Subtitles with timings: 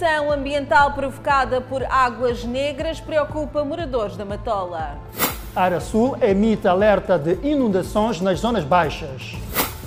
[0.00, 4.96] poluição ambiental provocada por águas negras preocupa moradores da Matola.
[5.54, 9.34] Área Sul emite alerta de inundações nas zonas baixas.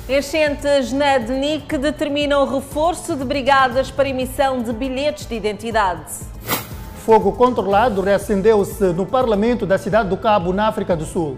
[0.07, 6.13] Enchentes na DENIC determinam reforço de brigadas para emissão de bilhetes de identidade.
[7.03, 11.37] Fogo controlado reacendeu-se no Parlamento da cidade do Cabo, na África do Sul.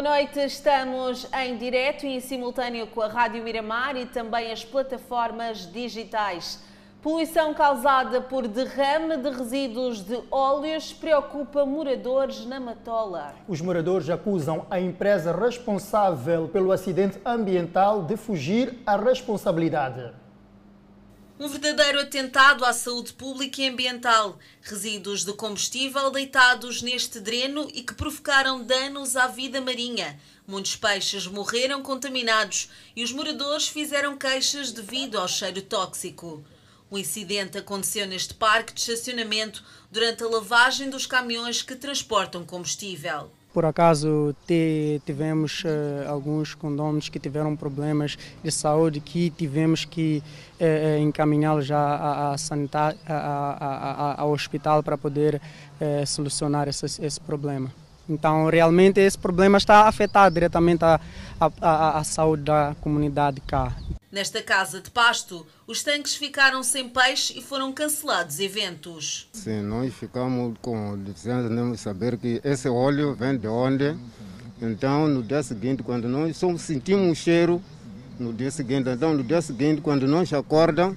[0.00, 4.64] Boa noite, estamos em direto e em simultâneo com a Rádio Miramar e também as
[4.64, 6.62] plataformas digitais.
[7.02, 13.34] Poluição causada por derrame de resíduos de óleos preocupa moradores na Matola.
[13.48, 20.12] Os moradores acusam a empresa responsável pelo acidente ambiental de fugir à responsabilidade.
[21.40, 24.40] Um verdadeiro atentado à saúde pública e ambiental.
[24.60, 30.18] Resíduos de combustível deitados neste dreno e que provocaram danos à vida marinha.
[30.44, 36.44] Muitos peixes morreram contaminados e os moradores fizeram queixas devido ao cheiro tóxico.
[36.90, 43.30] O incidente aconteceu neste parque de estacionamento durante a lavagem dos caminhões que transportam combustível.
[43.58, 44.36] Por acaso
[45.04, 50.22] tivemos uh, alguns condôminos que tiveram problemas de saúde que tivemos que
[50.60, 55.42] uh, encaminhá-los já a, a sanitar, a, a, ao hospital para poder
[56.06, 57.68] solucionar esse, esse problema.
[58.08, 60.98] Então, realmente, esse problema está a afetar diretamente a,
[61.40, 63.76] a, a, saúde da comunidade cá.
[64.10, 69.28] Nesta casa de pasto, os tanques ficaram sem peixe e foram cancelados eventos.
[69.34, 73.94] Sim, nós ficamos com licença de saber que esse óleo vem de onde.
[74.62, 77.62] Então, no dia seguinte, quando nós só sentimos um cheiro,
[78.18, 80.96] no dia seguinte, então, no dia seguinte, quando nós acordamos,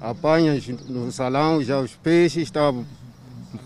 [0.00, 2.86] apanha no salão já os peixes estavam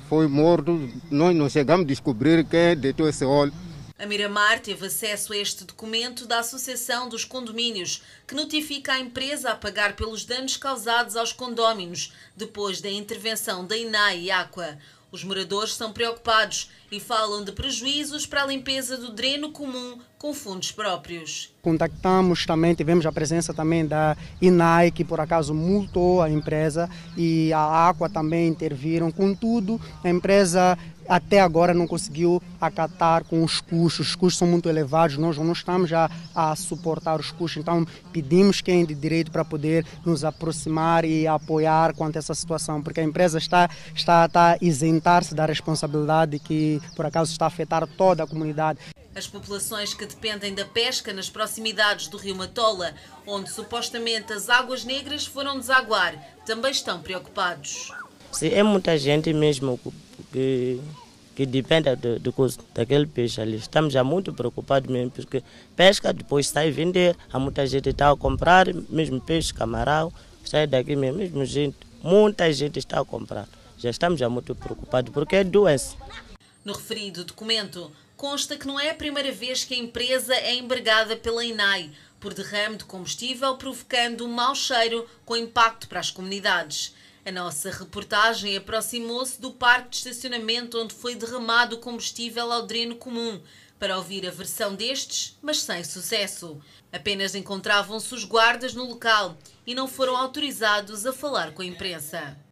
[0.08, 0.90] foi morto.
[1.10, 3.52] Nós não chegamos a descobrir quem deitou esse óleo.
[3.96, 9.50] A Miramar teve acesso a este documento da Associação dos Condomínios, que notifica a empresa
[9.50, 14.78] a pagar pelos danos causados aos condóminos depois da intervenção da INAI e Aqua.
[15.12, 20.32] Os moradores são preocupados e falam de prejuízos para a limpeza do dreno comum com
[20.32, 21.52] fundos próprios.
[21.60, 27.52] Contactamos também, tivemos a presença também da INAI, que por acaso multou a empresa, e
[27.52, 29.12] a Aqua também interviram.
[29.12, 34.08] Contudo, a empresa até agora não conseguiu acatar com os custos.
[34.08, 37.60] Os custos são muito elevados, nós não estamos já a suportar os custos.
[37.60, 42.80] Então pedimos quem de direito para poder nos aproximar e apoiar quanto a essa situação,
[42.80, 47.48] porque a empresa está, está, está a isentar-se da responsabilidade que por acaso está a
[47.48, 48.78] afetar toda a comunidade.
[49.16, 52.92] As populações que dependem da pesca nas proximidades do rio Matola,
[53.24, 57.92] onde supostamente as águas negras foram desaguar, também estão preocupados.
[58.32, 59.78] Sim, é muita gente mesmo
[60.32, 60.80] que,
[61.36, 62.34] que depende do, do
[62.74, 63.56] daquele peixe ali.
[63.56, 65.44] Estamos já muito preocupados mesmo, porque
[65.76, 70.12] pesca, depois sai vender, há muita gente está a comprar, mesmo peixe, camarão,
[70.44, 73.48] sai daqui mesmo, mesmo gente, muita gente está a comprar.
[73.78, 75.96] Já estamos já muito preocupados, porque é doença.
[76.64, 77.92] No referido documento,
[78.24, 82.32] consta que não é a primeira vez que a empresa é embargada pela INAI por
[82.32, 86.94] derrame de combustível, provocando um mau cheiro com impacto para as comunidades.
[87.22, 92.96] A nossa reportagem aproximou-se do parque de estacionamento onde foi derramado o combustível ao dreno
[92.96, 93.42] comum
[93.78, 96.58] para ouvir a versão destes, mas sem sucesso.
[96.90, 99.36] Apenas encontravam-se os guardas no local
[99.66, 102.42] e não foram autorizados a falar com a imprensa.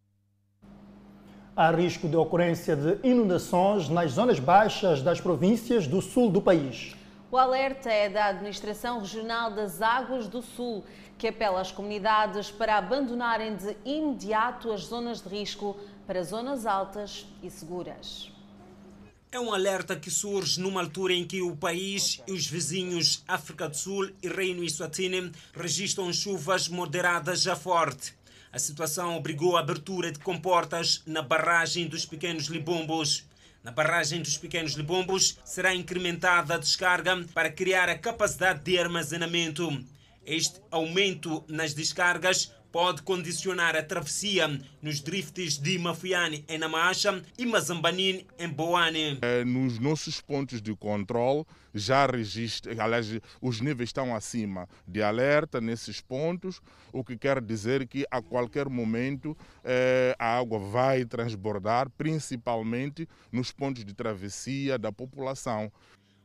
[1.55, 6.97] Há risco de ocorrência de inundações nas zonas baixas das províncias do sul do país.
[7.31, 10.83] O alerta é da Administração Regional das Águas do Sul
[11.19, 15.77] que apela às comunidades para abandonarem de imediato as zonas de risco
[16.07, 18.33] para zonas altas e seguras.
[19.31, 23.69] É um alerta que surge numa altura em que o país e os vizinhos África
[23.69, 28.15] do Sul e Reino Eswatini registram chuvas moderadas a forte.
[28.53, 33.25] A situação obrigou a abertura de comportas na barragem dos Pequenos Libombos.
[33.65, 39.83] Na barragem dos Pequenos Libombos será incrementada a descarga para criar a capacidade de armazenamento.
[40.27, 44.49] Este aumento nas descargas pode condicionar a travessia
[44.81, 49.19] nos drifts de Mafiane em Namacha e Mazambanin em Boane.
[49.21, 53.07] É, nos nossos pontos de controle já registra, aliás,
[53.41, 56.61] os níveis estão acima de alerta nesses pontos,
[56.93, 63.53] o que quer dizer que a qualquer momento é, a água vai transbordar, principalmente nos
[63.53, 65.71] pontos de travessia da população.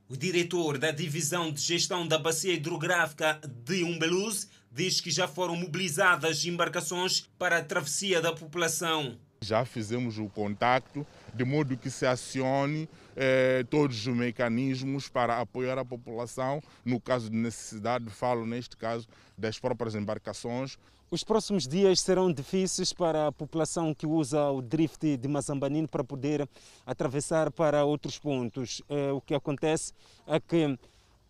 [0.10, 4.48] O diretor da Divisão de Gestão da Bacia Hidrográfica de Umbeluz
[4.78, 9.18] diz que já foram mobilizadas embarcações para a travessia da população.
[9.42, 15.80] Já fizemos o contacto, de modo que se acione eh, todos os mecanismos para apoiar
[15.80, 20.78] a população, no caso de necessidade, falo neste caso das próprias embarcações.
[21.10, 26.04] Os próximos dias serão difíceis para a população que usa o drift de Mazambanino para
[26.04, 26.48] poder
[26.86, 28.84] atravessar para outros pontos.
[28.90, 29.92] Eh, o que acontece
[30.28, 30.78] é que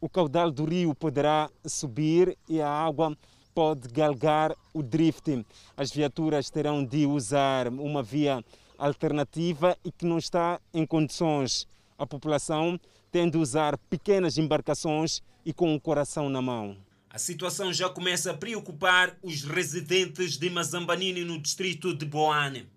[0.02, 3.18] o caudal do rio poderá subir e a água
[3.57, 5.44] pode galgar o drift.
[5.75, 8.45] As viaturas terão de usar uma via
[8.77, 11.68] alternativa e que não está em condições.
[11.98, 12.80] A população
[13.12, 16.77] tem de usar pequenas embarcações e com o coração na mão.
[17.09, 22.69] A situação já começa a preocupar os residentes de Mazambanini no distrito de Boane.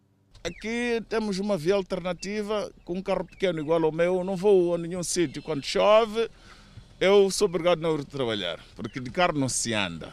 [0.43, 4.79] Aqui temos uma via alternativa com um carro pequeno igual ao meu, não vou a
[4.79, 6.31] nenhum sítio quando chove.
[6.99, 10.11] Eu sou obrigado a não ir trabalhar, porque de carro não se anda.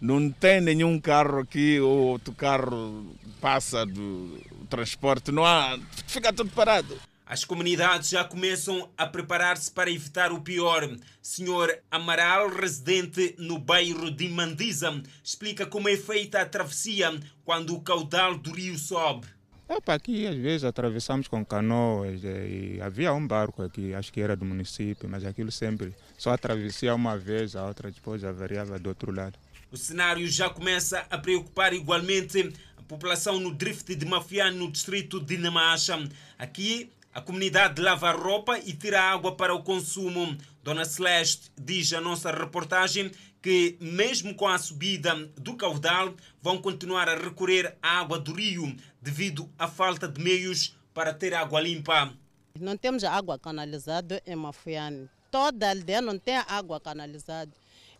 [0.00, 4.38] Não tem nenhum carro aqui, ou outro carro passa do
[4.68, 6.98] transporte, não há, fica tudo parado.
[7.28, 10.88] As comunidades já começam a preparar-se para evitar o pior.
[11.20, 17.80] Senhor Amaral, residente no bairro de Mandiza, explica como é feita a travessia quando o
[17.80, 19.26] caudal do rio sobe.
[19.68, 24.36] Epa, aqui às vezes atravessamos com canoas e havia um barco aqui, acho que era
[24.36, 29.10] do município, mas aquilo sempre só atravessia uma vez, a outra depois avariava do outro
[29.10, 29.36] lado.
[29.70, 35.18] O cenário já começa a preocupar igualmente a população no drift de Mafiano, no distrito
[35.18, 36.08] de Namacha.
[36.38, 40.38] Aqui, a comunidade lava roupa e tira água para o consumo.
[40.62, 43.10] Dona Celeste diz a nossa reportagem
[43.42, 48.76] que, mesmo com a subida do caudal, vão continuar a recorrer à água do rio
[49.02, 52.12] devido à falta de meios para ter água limpa.
[52.58, 55.10] Não temos água canalizada em Mafiane.
[55.28, 57.50] Toda a aldeia não tem água canalizada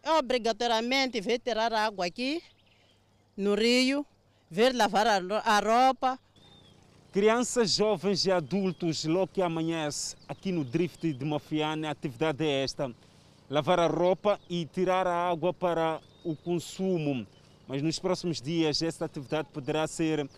[0.07, 2.43] obrigatoriamente ver tirar a água aqui
[3.37, 4.07] no rio,
[4.51, 6.19] ver lavar a roupa.
[7.13, 12.63] Crianças, jovens e adultos, logo que amanhece, aqui no Drift de Mafiane, a atividade é
[12.63, 12.95] esta:
[13.51, 17.27] lavar a roupa e tirar a água para o consumo.
[17.67, 20.29] Mas nos próximos dias, esta atividade poderá ser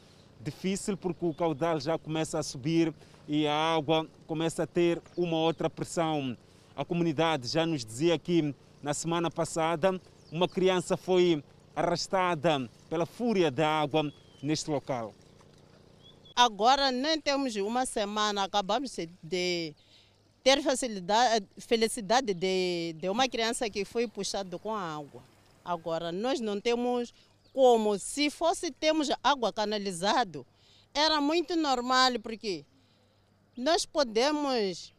[0.41, 2.95] difícil porque o caudal já começa a subir
[3.27, 6.37] e a água começa a ter uma outra pressão.
[6.75, 8.55] A comunidade já nos dizia que
[8.89, 10.01] na semana passada,
[10.33, 11.45] uma criança foi
[11.77, 14.11] arrastada pela fúria da água
[14.43, 15.15] neste local.
[16.35, 19.75] Agora nem temos uma semana, acabamos de
[20.43, 25.23] ter facilidade, felicidade de, de uma criança que foi puxada com a água.
[25.63, 27.13] Agora nós não temos
[27.53, 30.47] como, se fosse temos água canalizada,
[30.95, 32.65] era muito normal, porque
[33.55, 34.95] nós podemos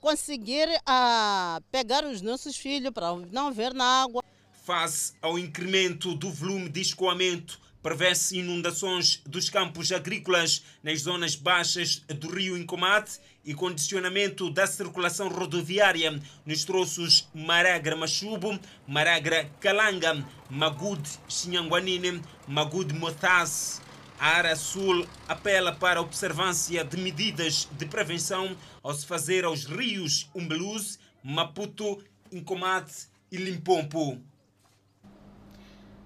[0.00, 4.22] conseguir uh, pegar os nossos filhos para não ver na água.
[4.64, 12.02] Face ao incremento do volume de escoamento, prevê-se inundações dos campos agrícolas nas zonas baixas
[12.08, 23.80] do rio Incomate e condicionamento da circulação rodoviária nos troços Maragra-Machubo, Maragra-Calanga, Magude-Xinhanguanine, Magude-Motaz,
[24.20, 29.64] a área sul apela para a observância de medidas de prevenção ao se fazer aos
[29.64, 34.20] rios Umbeluz, Maputo, Incomate e Limpompo.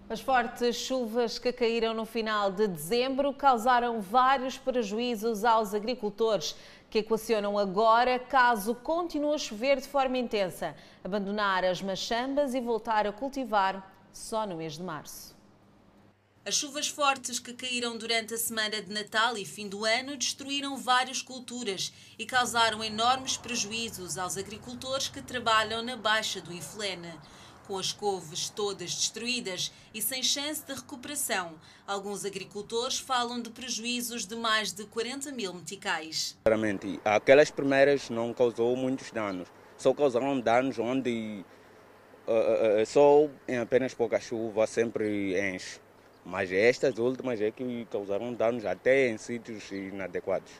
[0.08, 6.54] As fortes chuvas que caíram no final de dezembro causaram vários prejuízos aos agricultores,
[6.88, 13.08] que equacionam agora, caso continue a chover de forma intensa, abandonar as machambas e voltar
[13.08, 15.33] a cultivar só no mês de março.
[16.46, 20.76] As chuvas fortes que caíram durante a semana de Natal e fim do ano destruíram
[20.76, 27.14] várias culturas e causaram enormes prejuízos aos agricultores que trabalham na Baixa do Inflene.
[27.66, 31.54] Com as couves todas destruídas e sem chance de recuperação,
[31.86, 36.36] alguns agricultores falam de prejuízos de mais de 40 mil meticais.
[36.44, 39.48] Claramente, aquelas primeiras não causou muitos danos,
[39.78, 41.42] só causaram danos onde
[42.28, 45.82] uh, uh, só em apenas pouca chuva sempre enche
[46.24, 50.50] mas estas últimas é que causaram danos até em sítios inadequados.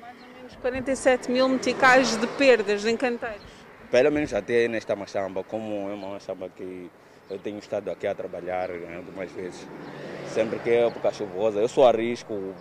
[0.00, 3.42] Mais ou menos 47 mil meticais de perdas em canteiros.
[3.90, 6.90] Pelo menos até nesta machamba, como é uma machamba que
[7.30, 9.66] eu tenho estado aqui a trabalhar algumas vezes.
[10.32, 12.54] Sempre que é época chuvosa, eu só arrisco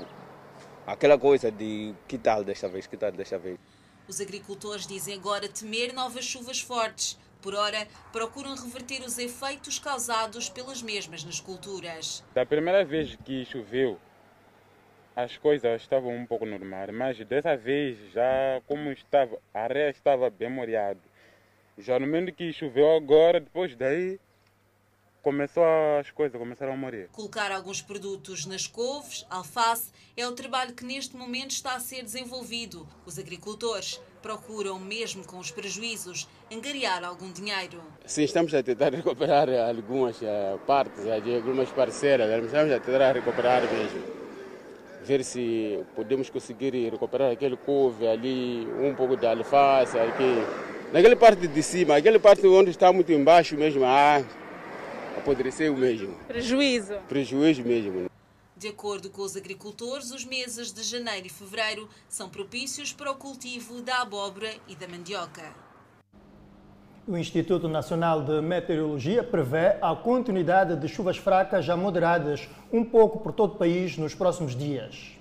[0.86, 3.58] aquela coisa de que tal desta vez, que tal desta vez.
[4.08, 10.50] Os agricultores dizem agora temer novas chuvas fortes, por hora, procuram reverter os efeitos causados
[10.50, 12.24] pelas mesmas nas culturas.
[12.34, 14.00] Da primeira vez que choveu,
[15.14, 20.30] as coisas estavam um pouco normais, mas dessa vez já como estava, a areia estava
[20.30, 21.00] bem molhada.
[21.78, 24.20] Já no momento que choveu agora, depois daí
[25.22, 25.64] começou
[26.00, 27.10] as coisas, começaram a morrer.
[27.12, 32.04] Colocar alguns produtos nas couves, alface, é o trabalho que neste momento está a ser
[32.04, 32.88] desenvolvido.
[33.06, 37.82] Os agricultores procuram, mesmo com os prejuízos, angariar algum dinheiro.
[38.06, 44.02] Sim, estamos a tentar recuperar algumas uh, partes, algumas parcelas, estamos a tentar recuperar mesmo.
[45.04, 50.42] Ver se podemos conseguir recuperar aquele couve ali, um pouco de alface, aqui.
[50.94, 54.24] Naquela parte de cima, aquela parte onde está muito embaixo mesmo, ah,
[55.18, 56.16] apodreceu mesmo.
[56.28, 56.96] Prejuízo.
[57.10, 58.13] Prejuízo mesmo.
[58.64, 63.16] De acordo com os agricultores, os meses de janeiro e fevereiro são propícios para o
[63.16, 65.54] cultivo da abóbora e da mandioca.
[67.06, 73.20] O Instituto Nacional de Meteorologia prevê a continuidade de chuvas fracas a moderadas, um pouco
[73.20, 75.12] por todo o país, nos próximos dias.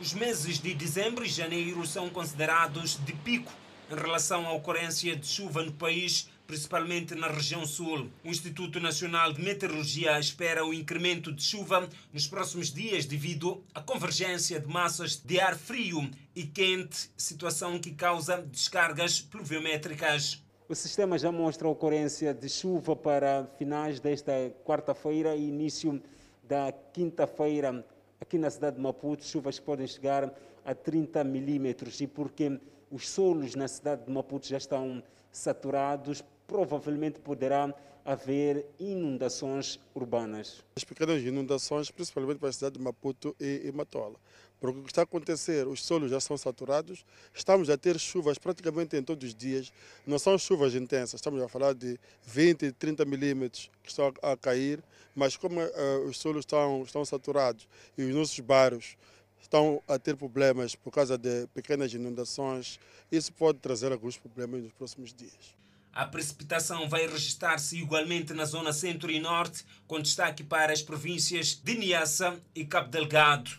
[0.00, 3.52] Os meses de dezembro e janeiro são considerados de pico
[3.88, 8.08] em relação à ocorrência de chuva no país, principalmente na região sul.
[8.24, 13.82] O Instituto Nacional de Meteorologia espera o incremento de chuva nos próximos dias devido à
[13.82, 20.42] convergência de massas de ar frio e quente, situação que causa descargas pluviométricas.
[20.66, 24.32] O sistema já mostra a ocorrência de chuva para finais desta
[24.64, 26.02] quarta-feira e início
[26.44, 27.86] da quinta-feira.
[28.18, 30.32] Aqui na cidade de Maputo, chuvas podem chegar
[30.64, 32.00] a 30 milímetros.
[32.00, 32.58] E porque
[32.90, 37.72] os solos na cidade de Maputo já estão saturados, provavelmente poderá
[38.04, 40.64] haver inundações urbanas.
[40.74, 44.16] As pequenas inundações, principalmente para a cidade de Maputo e, e Matola.
[44.58, 48.38] Porque o que está a acontecer, os solos já são saturados, estamos a ter chuvas
[48.38, 49.70] praticamente em todos os dias.
[50.06, 54.82] Não são chuvas intensas, estamos a falar de 20, 30 milímetros que estão a cair,
[55.14, 58.96] mas como uh, os solos estão, estão saturados e os nossos bairros
[59.40, 62.80] estão a ter problemas por causa de pequenas inundações,
[63.12, 65.57] isso pode trazer alguns problemas nos próximos dias.
[65.92, 71.54] A precipitação vai registrar-se igualmente na zona centro e norte, com destaque para as províncias
[71.54, 73.50] de Niassa e Cabo Delgado.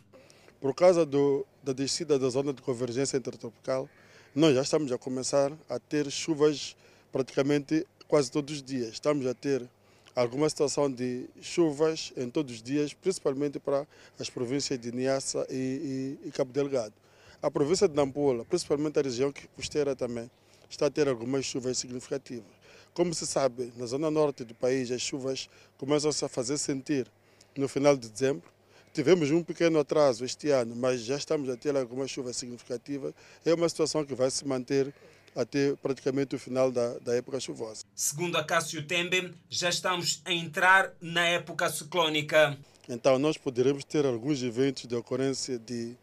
[0.62, 3.90] Por causa do, da descida da zona de convergência intertropical,
[4.36, 6.76] nós já estamos a começar a ter chuvas
[7.12, 8.94] praticamente quase todos os dias.
[8.94, 9.70] Estamos a ter
[10.16, 13.88] alguma situação de chuvas em todos os dias, principalmente para
[14.20, 16.94] as províncias de Niassa e, e, e Cabo Delgado.
[17.42, 20.30] A província de Nampula, principalmente a região costeira também,
[20.70, 22.52] está a ter algumas chuvas significativas.
[22.94, 27.08] Como se sabe, na zona norte do país as chuvas começam-se a fazer sentir
[27.56, 28.50] no final de dezembro
[28.94, 33.14] Tivemos um pequeno atraso este ano, mas já estamos a ter alguma chuva significativa.
[33.46, 34.94] É uma situação que vai se manter
[35.36, 37.84] até praticamente o final da, da época chuvosa.
[37.94, 42.58] Segundo a Cássio Tembe, já estamos a entrar na época ciclónica.
[42.90, 45.96] Então, nós poderemos ter alguns eventos de ocorrência de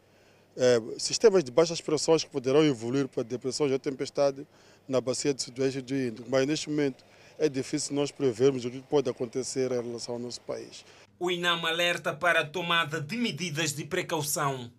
[0.56, 4.46] eh, sistemas de baixas pressões que poderão evoluir para depressões ou tempestade
[4.88, 6.28] na bacia do Sudoeste do Índico.
[6.30, 7.04] Mas, neste momento,
[7.38, 10.84] é difícil nós prevermos o que pode acontecer em relação ao nosso país.
[11.18, 14.70] O INAM alerta para a tomada de medidas de precaução.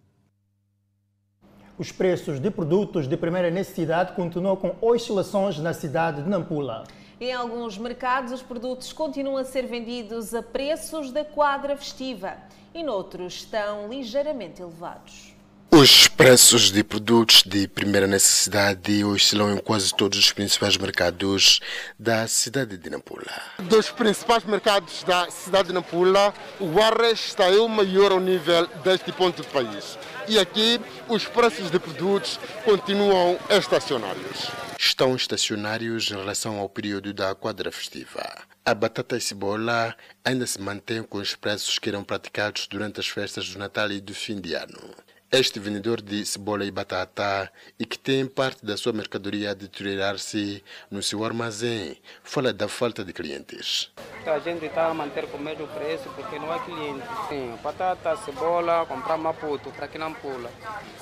[1.78, 6.86] Os preços de produtos de primeira necessidade continuam com oscilações na cidade de Nampula.
[7.22, 12.36] Em alguns mercados, os produtos continuam a ser vendidos a preços da quadra festiva
[12.74, 15.37] e noutros estão ligeiramente elevados.
[15.70, 21.60] Os preços de produtos de primeira necessidade oscilam em quase todos os principais mercados
[22.00, 23.42] da cidade de Nampula.
[23.60, 29.12] Dos principais mercados da cidade de Nampula, o arroz está o maior ao nível deste
[29.12, 30.00] ponto do país.
[30.28, 34.50] E aqui os preços de produtos continuam estacionários.
[34.80, 38.24] Estão estacionários em relação ao período da quadra festiva.
[38.66, 43.08] A batata e cebola ainda se mantém com os preços que eram praticados durante as
[43.08, 44.96] festas do Natal e do fim de ano.
[45.30, 50.64] Este vendedor de cebola e batata e que tem parte da sua mercadoria a deteriorar-se
[50.90, 53.92] no seu armazém, fala da falta de clientes.
[54.26, 57.04] A gente está a manter com o mesmo preço porque não há cliente.
[57.28, 60.50] Sim, batata, cebola, comprar Maputo, para que não pula.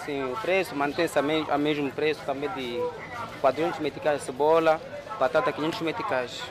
[0.03, 2.79] Sim, o preço mantém-se a mesmo preço também de
[3.41, 4.81] 400 meticais de cebola,
[5.19, 6.41] batata 500 meticais.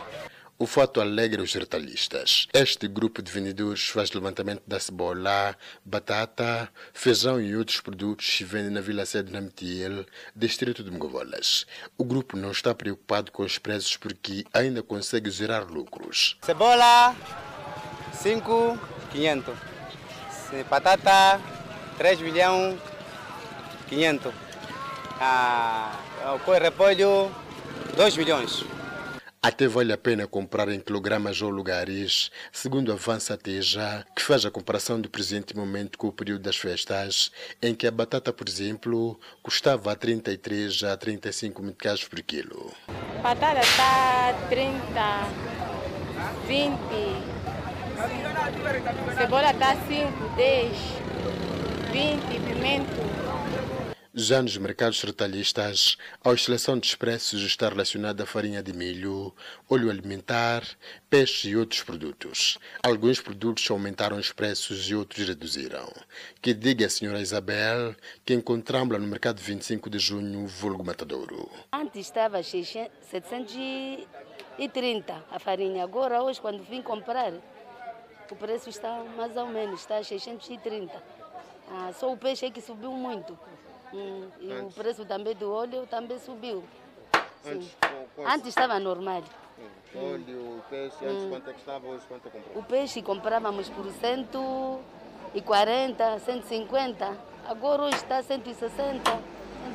[0.64, 2.48] O fato alegra os retalhistas.
[2.50, 5.54] Este grupo de vendedores faz levantamento da cebola,
[5.84, 11.66] batata, feijão e outros produtos que vende na Vila Sede Namtiel, distrito de Mogovolas.
[11.98, 16.38] O grupo não está preocupado com os preços porque ainda consegue gerar lucros.
[16.40, 17.14] Cebola,
[18.14, 19.54] 5,500.
[20.70, 21.42] Batata,
[21.98, 22.80] 3 milhões
[23.90, 24.32] 500.
[25.20, 25.92] Ah,
[26.24, 27.30] o repolho,
[27.98, 28.64] 2 milhões.
[29.44, 34.46] Até vale a pena comprar em quilogramas ou lugares, segundo avança a Teja, que faz
[34.46, 38.48] a comparação do presente momento com o período das festas, em que a batata, por
[38.48, 42.72] exemplo, custava a 33 a 35 meticais por quilo.
[43.22, 44.80] Batata está 30,
[46.46, 46.78] 20.
[49.18, 50.76] Cebola está 5, 10,
[51.92, 53.23] 20, pimento.
[54.16, 59.34] Já nos mercados retalhistas, a oscilação de preços está relacionada à farinha de milho,
[59.68, 60.62] óleo alimentar,
[61.10, 62.56] peixe e outros produtos.
[62.80, 65.92] Alguns produtos aumentaram os preços e outros reduziram.
[66.40, 71.50] Que diga a senhora Isabel que encontramos-la no mercado 25 de junho, vulgo Matadouro.
[71.72, 77.32] Antes estava 730 a farinha, agora hoje quando vim comprar,
[78.30, 81.02] o preço está mais ou menos, está a 630.
[81.68, 83.36] Ah, só o peixe é que subiu muito.
[83.94, 86.64] Hum, e o preço também do óleo também subiu.
[87.46, 87.76] Antes.
[88.26, 89.22] Antes estava normal.
[89.58, 89.68] Hum,
[90.14, 91.28] óleo, peixe, antes Hum.
[91.30, 92.58] quanto é que estava, hoje quanto é comprou?
[92.58, 97.16] O peixe comprávamos por 140, 150.
[97.46, 99.12] Agora hoje está 160,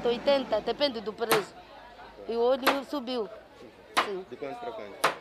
[0.04, 1.56] 180, depende do preço.
[2.28, 3.30] E o óleo subiu.
[4.06, 5.14] Sim, De quanto para quanto?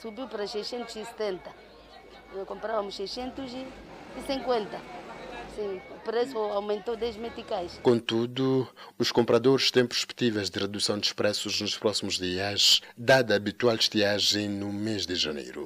[0.00, 1.50] subiu para 670.
[2.34, 4.80] Eu comprávamos 650.
[5.58, 7.80] Sim, o preço aumentou 10 meticais.
[7.82, 13.74] Contudo, os compradores têm perspectivas de redução dos preços nos próximos dias, dada a habitual
[13.74, 15.64] estiagem no mês de janeiro.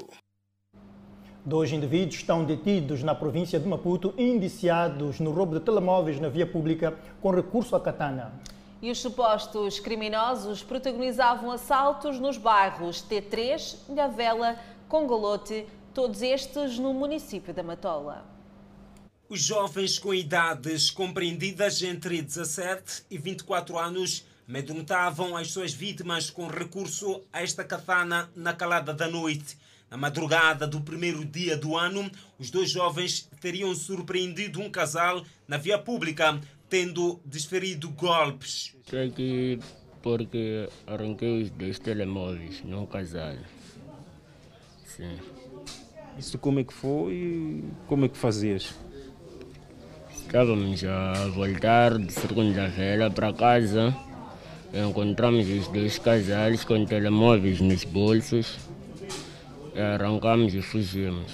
[1.45, 6.47] Dois indivíduos estão detidos na província de Maputo, indiciados no roubo de telemóveis na via
[6.47, 8.33] pública com recurso à katana.
[8.81, 14.57] E os supostos criminosos protagonizavam assaltos nos bairros T3, Ilhavela,
[14.89, 18.32] Congolote, todos estes no município da Matola.
[19.33, 26.47] Os jovens com idades compreendidas entre 17 e 24 anos amedrontavam as suas vítimas com
[26.49, 29.57] recurso a esta katana na calada da noite.
[29.91, 35.57] Na madrugada do primeiro dia do ano, os dois jovens teriam surpreendido um casal na
[35.57, 38.77] via pública, tendo desferido golpes.
[38.87, 39.59] Sei que
[40.03, 43.39] porque arranquei os dois telemóveis num casal.
[44.85, 45.19] Sim.
[46.19, 47.65] Isso como é que foi?
[47.87, 48.75] Como é que fazias?
[50.33, 53.95] Estávamos a voltar de segunda-feira para casa.
[54.73, 58.57] Encontramos os dois casais com telemóveis nos bolsos.
[59.77, 61.31] Arrancamos e fugimos.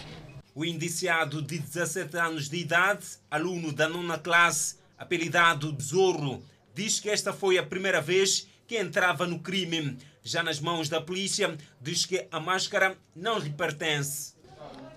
[0.53, 6.43] O indiciado de 17 anos de idade, aluno da nona classe, apelidado Zorro,
[6.75, 9.97] diz que esta foi a primeira vez que entrava no crime.
[10.25, 14.38] Já nas mãos da polícia, diz que a máscara não lhe pertence.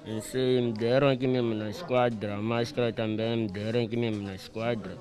[0.04, 2.36] Si, me deram aqui mesmo na esquadra.
[2.36, 4.98] A máscara também me deram aqui mesmo na esquadra.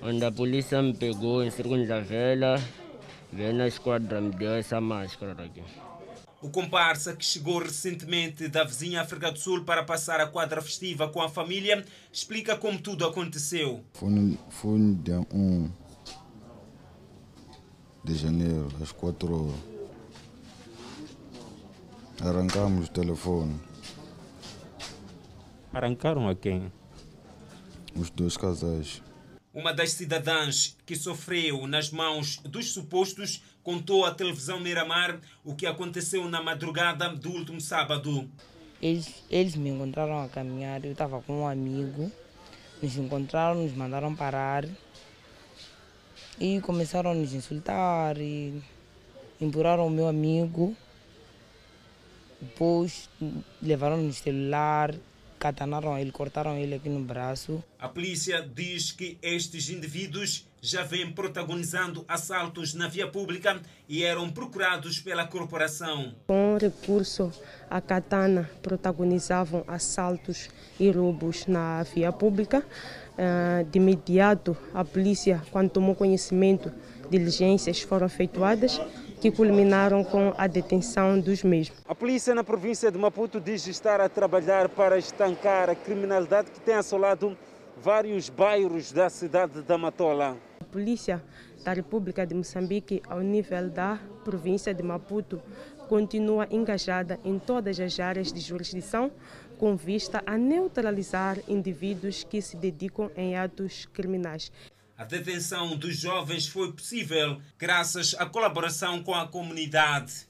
[0.00, 2.62] Onde a polícia me pegou em segunda-feira,
[3.32, 5.62] veio na esquadra me deu essa máscara aqui.
[6.40, 11.08] O comparsa que chegou recentemente da vizinha África do Sul para passar a quadra festiva
[11.08, 13.84] com a família explica como tudo aconteceu.
[13.94, 15.70] Foi no, foi no dia 1
[18.04, 19.60] de janeiro, às 4 horas.
[22.20, 23.60] Arrancamos o telefone,
[25.72, 26.72] Arrancaram a quem?
[27.98, 29.02] os dois casais.
[29.52, 35.66] Uma das cidadãs que sofreu nas mãos dos supostos contou à televisão Miramar o que
[35.66, 38.28] aconteceu na madrugada do último sábado.
[38.80, 42.10] Eles, eles me encontraram a caminhar, eu estava com um amigo,
[42.80, 44.64] nos encontraram, nos mandaram parar
[46.38, 48.62] e começaram a nos insultar e
[49.40, 50.76] empurraram o meu amigo,
[52.40, 53.10] depois
[53.60, 54.94] levaram-nos celular,
[55.38, 57.62] catanaram ele, cortaram ele aqui no braço.
[57.78, 64.28] A polícia diz que estes indivíduos já vêm protagonizando assaltos na via pública e eram
[64.28, 66.14] procurados pela corporação.
[66.26, 67.32] Com recurso
[67.70, 70.48] à katana, protagonizavam assaltos
[70.78, 72.66] e roubos na via pública.
[73.16, 76.72] Eh, De imediato, a polícia, quando tomou conhecimento,
[77.10, 78.80] diligências foram efetuadas
[79.20, 81.78] que culminaram com a detenção dos mesmos.
[81.88, 86.60] A polícia na província de Maputo diz estar a trabalhar para estancar a criminalidade que
[86.60, 87.36] tem assolado
[87.82, 90.36] vários bairros da cidade da Matola.
[90.60, 91.22] A polícia
[91.64, 95.42] da República de Moçambique, ao nível da província de Maputo,
[95.88, 99.10] continua engajada em todas as áreas de jurisdição
[99.58, 104.52] com vista a neutralizar indivíduos que se dedicam em atos criminais.
[104.98, 110.26] A detenção dos jovens foi possível graças à colaboração com a comunidade.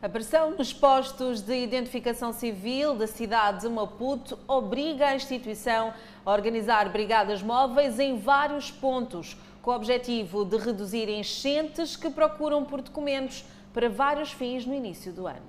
[0.00, 5.92] A pressão nos postos de identificação civil da cidade de Maputo obriga a instituição
[6.24, 12.64] a organizar brigadas móveis em vários pontos, com o objetivo de reduzir enchentes que procuram
[12.64, 15.44] por documentos para vários fins no início do ano.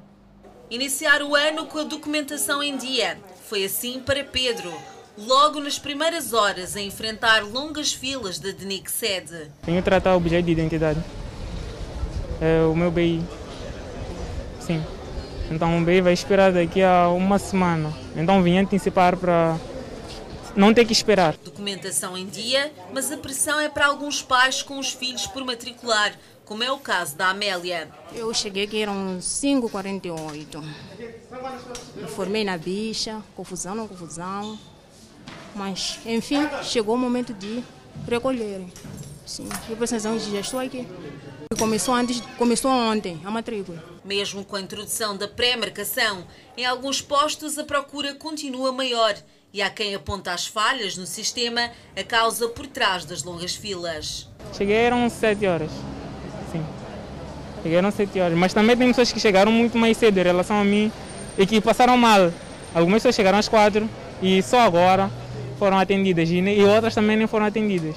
[0.69, 3.17] Iniciar o ano com a documentação em dia.
[3.45, 4.98] Foi assim para Pedro.
[5.27, 9.51] Logo nas primeiras horas a enfrentar longas filas da DNIC sede.
[9.63, 11.03] Tenho que tratar o objeto de identidade.
[12.39, 13.21] É o meu BI.
[14.61, 14.81] Sim.
[15.51, 17.93] Então o BI vai esperar daqui a uma semana.
[18.15, 19.57] Então vim antecipar para
[20.55, 21.35] não ter que esperar.
[21.43, 26.13] Documentação em dia, mas a pressão é para alguns pais com os filhos por matricular,
[26.45, 27.89] como é o caso da Amélia.
[28.13, 30.63] Eu cheguei aqui, eram 5h48.
[31.95, 34.57] Me formei na bicha, confusão, não confusão.
[35.55, 37.63] Mas, enfim, chegou o momento de
[38.07, 38.65] recolher.
[39.25, 40.87] Sim, eu precisão de já estou aqui.
[41.57, 43.83] Começou, antes, começou ontem a matrícula.
[44.03, 46.23] Mesmo com a introdução da pré-marcação,
[46.57, 49.15] em alguns postos a procura continua maior
[49.53, 54.27] e há quem aponta as falhas no sistema a causa por trás das longas filas.
[54.55, 55.71] Cheguei eram 7 horas.
[56.51, 56.63] Sim.
[57.61, 58.37] Cheguei eram 7 horas.
[58.37, 60.91] Mas também tem pessoas que chegaram muito mais cedo em relação a mim
[61.37, 62.31] e que passaram mal.
[62.73, 63.89] Algumas pessoas chegaram às 4
[64.21, 65.11] e só agora
[65.59, 67.95] foram atendidas e outras também nem foram atendidas.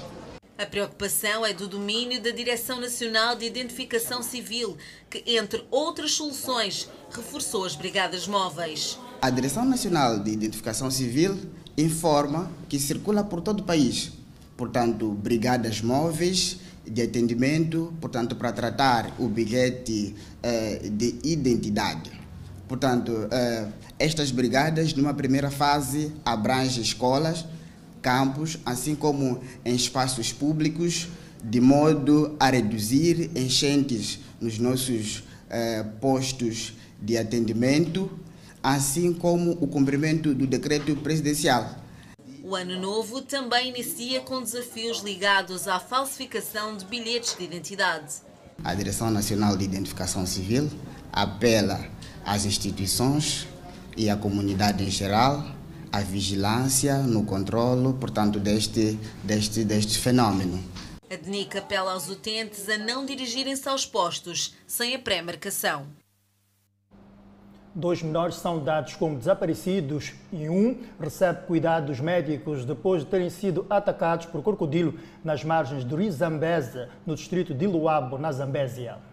[0.59, 4.77] A preocupação é do domínio da Direção Nacional de Identificação Civil,
[5.09, 8.99] que, entre outras soluções, reforçou as brigadas móveis.
[9.21, 11.39] A Direção Nacional de Identificação Civil
[11.79, 14.13] informa que circula por todo o país,
[14.57, 22.11] portanto, brigadas móveis de atendimento, portanto, para tratar o bilhete eh, de identidade.
[22.69, 27.45] Portanto, eh, estas brigadas, numa primeira fase, abrangem escolas,
[28.03, 31.09] campos, assim como em espaços públicos,
[31.43, 38.11] de modo a reduzir enchentes nos nossos eh, postos de atendimento,
[38.63, 41.83] assim como o cumprimento do decreto presidencial.
[42.45, 48.15] O ano novo também inicia com desafios ligados à falsificação de bilhetes de identidade.
[48.65, 50.69] A Direção Nacional de Identificação Civil
[51.13, 51.89] apela
[52.25, 53.47] às instituições
[53.97, 55.45] e à comunidade em geral
[55.93, 60.59] a vigilância no controlo, portanto, deste, deste, deste fenômeno.
[61.11, 65.87] A DNIC apela aos utentes a não dirigirem-se aos postos sem a pré-marcação.
[67.75, 73.67] Dois menores são dados como desaparecidos e um recebe cuidados médicos depois de terem sido
[73.69, 79.12] atacados por crocodilo nas margens do rio Zambeze, no distrito de Luabo, na Zambésia.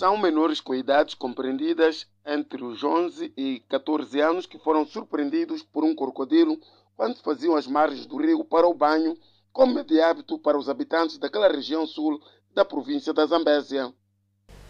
[0.00, 5.84] São menores com idades compreendidas entre os 11 e 14 anos que foram surpreendidos por
[5.84, 6.58] um crocodilo
[6.96, 9.14] quando faziam as margens do rio para o banho,
[9.52, 12.18] como é de hábito para os habitantes daquela região sul
[12.54, 13.92] da província da Zambésia.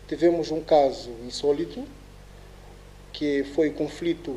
[0.08, 1.84] Tivemos um caso insólito,
[3.12, 4.36] que foi o conflito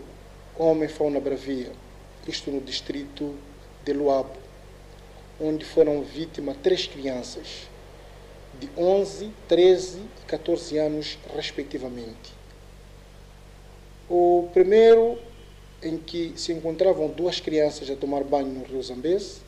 [0.56, 1.72] homem-fauna bravia,
[2.28, 3.36] isto no distrito
[3.84, 4.38] de Luabo,
[5.42, 7.73] onde foram vítimas três crianças
[8.60, 12.34] de 11, 13 e 14 anos, respectivamente.
[14.10, 15.18] O primeiro,
[15.82, 19.42] em que se encontravam duas crianças a tomar banho no rio Zambeze,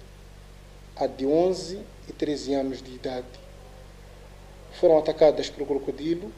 [0.96, 3.28] a de 11 e 13 anos de idade.
[4.80, 6.32] Foram atacadas por crocodilo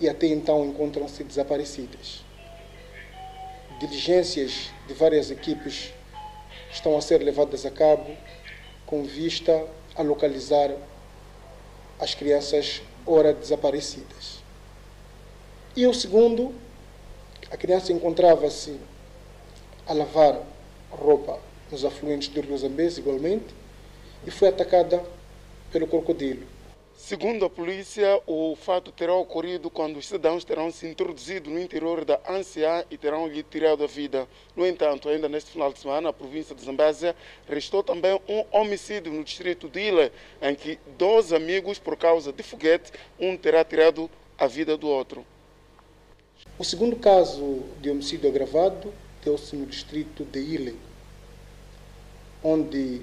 [0.00, 2.24] e até então encontram-se desaparecidas.
[3.80, 5.92] Diligências de várias equipes
[6.70, 8.16] estão a ser levadas a cabo
[8.86, 10.70] com vista a localizar
[12.02, 14.42] as crianças ora desaparecidas.
[15.76, 16.52] E o segundo,
[17.48, 18.76] a criança encontrava-se
[19.86, 20.42] a lavar
[20.90, 21.38] roupa
[21.70, 23.54] nos afluentes do rio Zambeze, igualmente,
[24.26, 25.00] e foi atacada
[25.70, 26.44] pelo crocodilo.
[27.04, 32.04] Segundo a polícia, o fato terá ocorrido quando os cidadãos terão se introduzido no interior
[32.04, 34.28] da ANSIA e terão lhe tirado a vida.
[34.54, 37.16] No entanto, ainda neste final de semana, a província de Zambésia
[37.48, 42.40] restou também um homicídio no distrito de Ile, em que dois amigos, por causa de
[42.44, 45.26] foguete, um terá tirado a vida do outro.
[46.56, 50.78] O segundo caso de homicídio agravado deu-se no distrito de Ile,
[52.44, 53.02] onde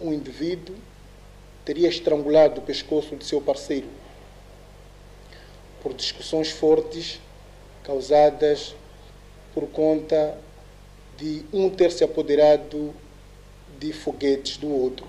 [0.00, 0.76] um indivíduo
[1.64, 3.88] teria estrangulado o pescoço de seu parceiro
[5.82, 7.20] por discussões fortes
[7.82, 8.74] causadas
[9.54, 10.36] por conta
[11.16, 12.94] de um ter se apoderado
[13.78, 15.06] de foguetes do outro.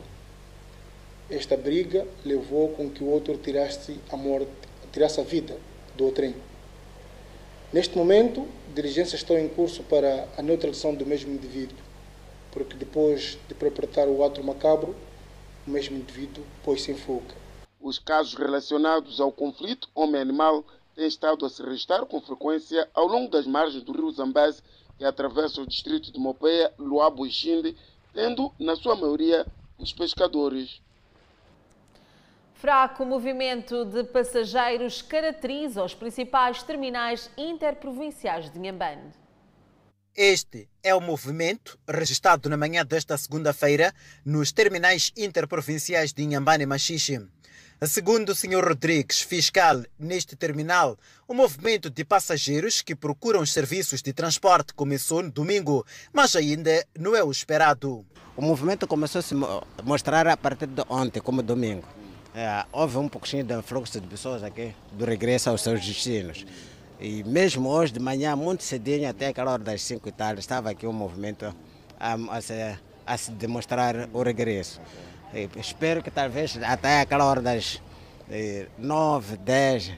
[1.29, 4.51] Esta briga levou com que o outro tirasse a morte,
[4.91, 5.57] tirasse a vida
[5.95, 6.33] do outro.
[7.71, 11.77] Neste momento, diligências estão em curso para a neutralização do mesmo indivíduo,
[12.51, 14.93] porque depois de perpetrar o ato macabro,
[15.65, 17.35] o mesmo indivíduo pôs-se em fuga.
[17.79, 20.63] Os casos relacionados ao conflito homem-animal
[20.95, 24.61] têm estado a se registrar com frequência ao longo das margens do rio Zambeze
[24.97, 27.75] que atravessa o distrito de Mopeia, Luabo e Xinde,
[28.13, 29.47] tendo, na sua maioria,
[29.79, 30.79] os pescadores.
[32.53, 39.20] Fraco movimento de passageiros caracteriza os principais terminais interprovinciais de Inhambane.
[40.15, 43.93] Este é o movimento registrado na manhã desta segunda-feira
[44.25, 47.25] nos terminais interprovinciais de Inhambane e Machixe.
[47.87, 48.61] Segundo o Sr.
[48.61, 55.23] Rodrigues, fiscal neste terminal, o movimento de passageiros que procuram os serviços de transporte começou
[55.23, 58.05] no domingo, mas ainda não é o esperado.
[58.35, 59.33] O movimento começou a se
[59.81, 61.87] mostrar a partir de ontem, como domingo.
[62.35, 66.45] É, houve um pouquinho de fluxo de pessoas aqui do regresso aos seus destinos.
[67.01, 70.69] E mesmo hoje de manhã, muito cedinho, até aquela hora das 5 e tal, estava
[70.69, 71.51] aqui um movimento
[71.99, 72.53] a, a, se,
[73.07, 74.79] a se demonstrar o regresso.
[75.33, 77.81] E espero que talvez até aquela hora das
[78.77, 79.93] 9, 10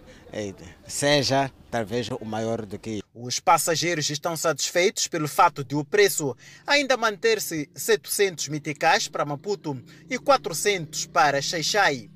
[0.87, 3.03] seja talvez o maior do que.
[3.13, 6.35] Os passageiros estão satisfeitos pelo fato de o preço
[6.65, 9.77] ainda manter-se 700 meticais para Maputo
[10.09, 12.12] e 400 para Xaixai.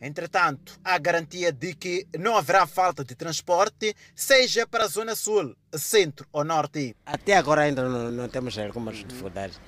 [0.00, 5.54] Entretanto, há garantia de que não haverá falta de transporte, seja para a Zona Sul,
[5.74, 6.96] Centro ou Norte.
[7.04, 9.60] Até agora ainda não, não temos algumas dificuldades.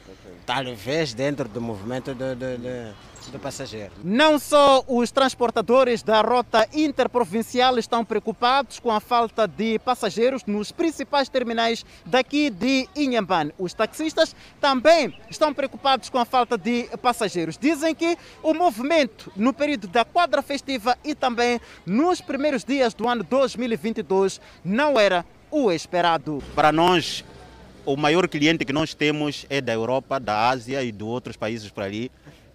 [0.46, 2.94] Talvez dentro do movimento de, de, de
[3.30, 3.92] do passageiro.
[4.02, 10.72] Não só os transportadores da rota interprovincial estão preocupados com a falta de passageiros nos
[10.72, 13.52] principais terminais daqui de Inhambane.
[13.58, 17.58] Os taxistas também estão preocupados com a falta de passageiros.
[17.58, 23.08] Dizem que o movimento no período da quadra festiva e também nos primeiros dias do
[23.08, 26.42] ano 2022 não era o esperado.
[26.54, 27.24] Para nós,
[27.84, 31.70] o maior cliente que nós temos é da Europa, da Ásia e de outros países
[31.70, 32.10] por ali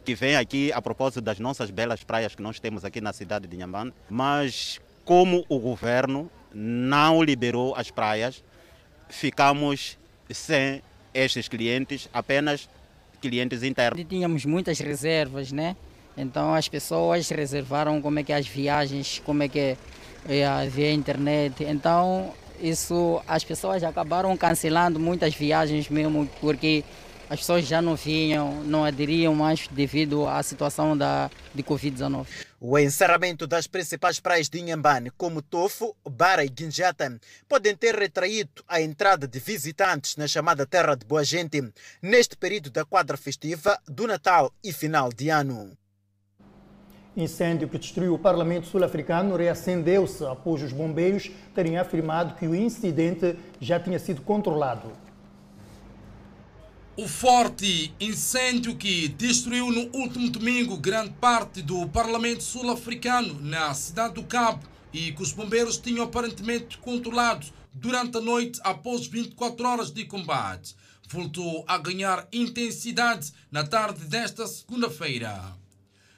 [0.07, 3.45] que vem aqui a propósito das nossas belas praias que nós temos aqui na cidade
[3.45, 8.41] de Nhambane, mas como o governo não liberou as praias,
[9.09, 9.97] ficamos
[10.31, 10.81] sem
[11.13, 12.69] estes clientes, apenas
[13.19, 14.01] clientes internos.
[14.07, 15.75] Tínhamos muitas reservas, né?
[16.15, 19.75] Então as pessoas reservaram como é que as viagens, como é que
[20.29, 21.65] é, via internet.
[21.65, 26.85] Então isso as pessoas acabaram cancelando muitas viagens mesmo porque
[27.29, 32.25] as pessoas já não vinham, não aderiam mais devido à situação da, de Covid-19.
[32.59, 38.63] O encerramento das principais praias de Inhambane, como Tofo, Bara e Guinjata, podem ter retraído
[38.67, 41.61] a entrada de visitantes na chamada Terra de Boa Gente
[42.01, 45.71] neste período da quadra festiva do Natal e final de ano.
[47.15, 53.35] Incêndio que destruiu o Parlamento sul-africano reacendeu-se após os bombeiros terem afirmado que o incidente
[53.59, 55.06] já tinha sido controlado.
[56.99, 64.15] O forte incêndio que destruiu no último domingo grande parte do Parlamento sul-africano na cidade
[64.15, 69.91] do Cabo e que os bombeiros tinham aparentemente controlado durante a noite após 24 horas
[69.91, 70.75] de combate,
[71.07, 75.55] voltou a ganhar intensidade na tarde desta segunda-feira.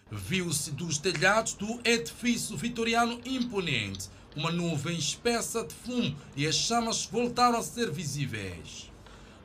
[0.10, 7.06] Viu-se dos telhados do edifício vitoriano imponente uma nuvem espessa de fumo e as chamas
[7.06, 8.88] voltaram a ser visíveis.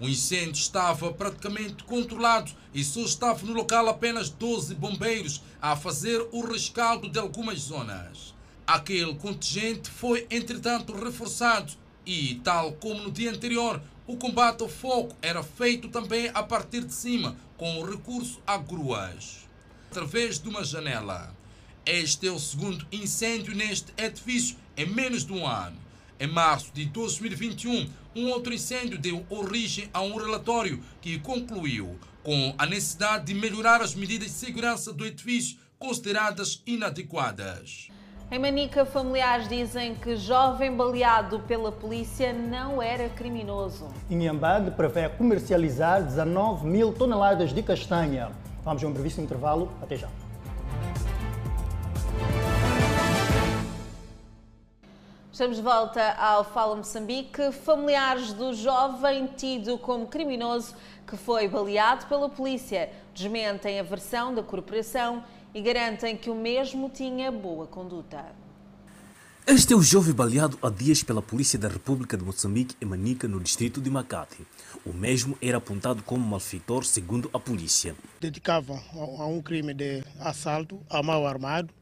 [0.05, 6.29] O incêndio estava praticamente controlado e só estavam no local apenas 12 bombeiros a fazer
[6.31, 8.35] o rescaldo de algumas zonas.
[8.67, 11.73] Aquele contingente foi, entretanto, reforçado
[12.05, 16.85] e, tal como no dia anterior, o combate ao fogo era feito também a partir
[16.85, 19.49] de cima, com o recurso a gruas,
[19.91, 21.35] através de uma janela.
[21.87, 25.84] Este é o segundo incêndio neste edifício em menos de um ano.
[26.19, 32.55] Em março de 2021, um outro incêndio deu origem a um relatório que concluiu com
[32.57, 37.89] a necessidade de melhorar as medidas de segurança do edifício consideradas inadequadas.
[38.31, 43.89] Em Manica, familiares dizem que jovem baleado pela polícia não era criminoso.
[44.09, 48.31] Inhambane prevê comercializar 19 mil toneladas de castanha.
[48.65, 49.71] Vamos a um brevíssimo intervalo.
[49.83, 50.09] Até já.
[55.35, 57.51] Estamos de volta ao Fala Moçambique.
[57.51, 64.45] Familiares do jovem tido como criminoso que foi baleado pela polícia desmentem a versão da
[64.45, 68.25] corporação e garantem que o mesmo tinha boa conduta.
[69.45, 73.27] Este é o jovem baleado há dias pela Polícia da República de Moçambique em Manica,
[73.27, 74.47] no distrito de Macate.
[74.87, 77.97] O mesmo era apontado como malfeitor, segundo a polícia.
[78.21, 81.75] Dedicava a um crime de assalto a mal armado.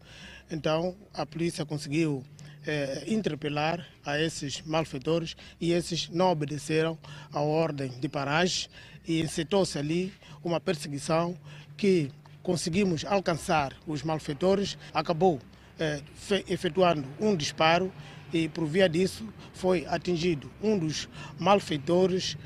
[0.50, 2.24] Então, a polícia conseguiu
[2.66, 6.98] é, interpelar a esses malfeitores e esses não obedeceram
[7.32, 8.68] à ordem de paragem
[9.06, 10.12] e incitou-se ali
[10.44, 11.36] uma perseguição
[11.76, 12.10] que
[12.42, 15.40] conseguimos alcançar os malfeitores, acabou
[15.78, 16.00] é,
[16.48, 17.92] efetuando um disparo
[18.32, 22.36] e por via disso foi atingido um dos malfeitores.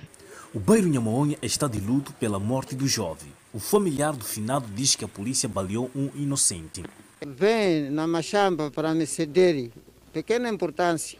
[0.55, 3.33] O bairro Nhamaonha está de luto pela morte do jovem.
[3.52, 6.83] O familiar do finado diz que a polícia baleou um inocente.
[7.26, 9.70] Vem na machamba para me ceder
[10.16, 11.18] pequena importância.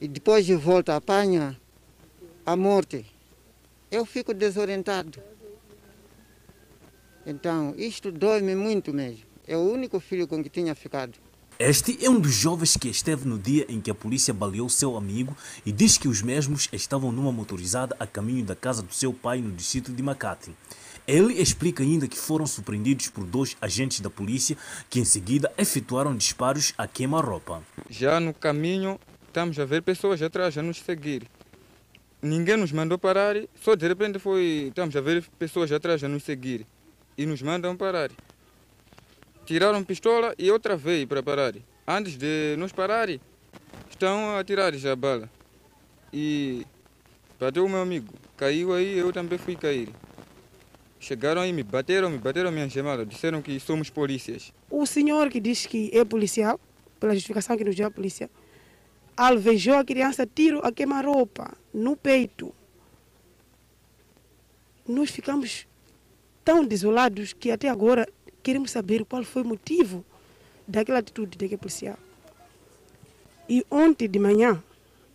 [0.00, 1.60] E depois de volta apanha
[2.46, 3.04] a morte.
[3.90, 5.20] Eu fico desorientado.
[7.26, 9.26] Então, isto dói-me muito mesmo.
[9.46, 11.18] É o único filho com que tinha ficado.
[11.58, 14.96] Este é um dos jovens que esteve no dia em que a polícia baleou seu
[14.96, 19.12] amigo e diz que os mesmos estavam numa motorizada a caminho da casa do seu
[19.12, 20.56] pai no distrito de Makati.
[21.06, 24.56] Ele explica ainda que foram surpreendidos por dois agentes da polícia
[24.88, 27.62] que em seguida efetuaram disparos a queima-roupa.
[27.88, 31.26] Já no caminho estamos a ver pessoas atrás a nos seguir.
[32.22, 36.22] Ninguém nos mandou parar, só de repente foi, estamos a ver pessoas atrás a nos
[36.22, 36.66] seguir
[37.16, 38.10] e nos mandam parar.
[39.46, 41.54] Tiraram pistola e outra veio para parar.
[41.86, 43.08] Antes de nos parar,
[43.90, 45.28] estão a tirar já a bala.
[46.12, 46.66] E
[47.38, 48.12] bateu o meu amigo.
[48.36, 49.88] Caiu aí, eu também fui cair.
[51.00, 53.06] Chegaram aí, me bateram, me bateram minha chamada.
[53.06, 54.52] Disseram que somos polícias.
[54.70, 56.60] O senhor que diz que é policial,
[57.00, 58.30] pela justificação que nos deu a polícia,
[59.16, 62.54] alvejou a criança, tiro a queima-roupa no peito.
[64.86, 65.66] Nós ficamos
[66.44, 68.06] tão desolados que até agora
[68.42, 70.04] queremos saber qual foi o motivo
[70.68, 71.98] daquela atitude daquele policial.
[73.48, 74.62] E ontem de manhã,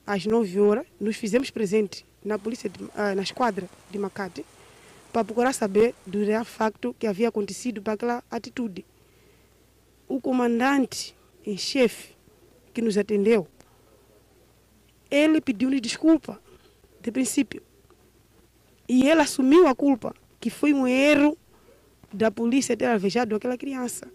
[0.06, 2.80] às 9 horas, nos fizemos presente na polícia, de,
[3.16, 4.44] na esquadra de Macate,
[5.16, 8.86] para procurar saber do real facto que havia acontecido para aquela atitude.
[10.10, 12.18] O comandante em chefe
[12.74, 13.48] que nos atendeu,
[15.10, 16.38] ele pediu-lhe desculpa,
[17.00, 17.64] de princípio.
[18.90, 21.38] E ele assumiu a culpa, que foi um erro
[22.12, 24.12] da polícia ter alvejado aquela criança.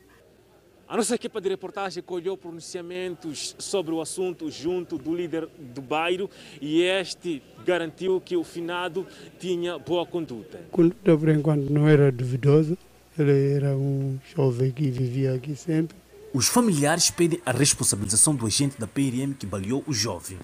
[0.91, 6.29] A nossa equipa de reportagem colheu pronunciamentos sobre o assunto junto do líder do bairro
[6.61, 9.07] e este garantiu que o finado
[9.39, 10.61] tinha boa conduta.
[10.73, 12.77] Conduta, por enquanto, não era duvidosa.
[13.17, 15.97] Ele era um jovem que vivia aqui sempre.
[16.35, 20.39] Os familiares pedem a responsabilização do agente da PRM que baleou o jovem.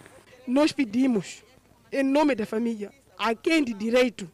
[0.47, 1.43] Nós pedimos,
[1.91, 4.31] em nome da família, a quem de direito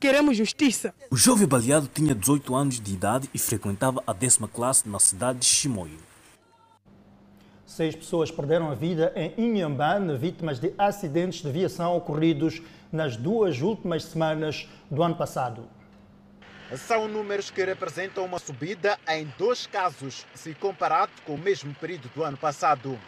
[0.00, 0.94] Queremos justiça.
[1.10, 5.40] O jovem baleado tinha 18 anos de idade e frequentava a décima classe na cidade
[5.40, 5.98] de Chimoio.
[7.66, 13.60] Seis pessoas perderam a vida em Inhambane, vítimas de acidentes de viação ocorridos nas duas
[13.60, 15.68] últimas semanas do ano passado.
[16.78, 22.10] São números que representam uma subida em dois casos, se comparado com o mesmo período
[22.14, 22.98] do ano passado.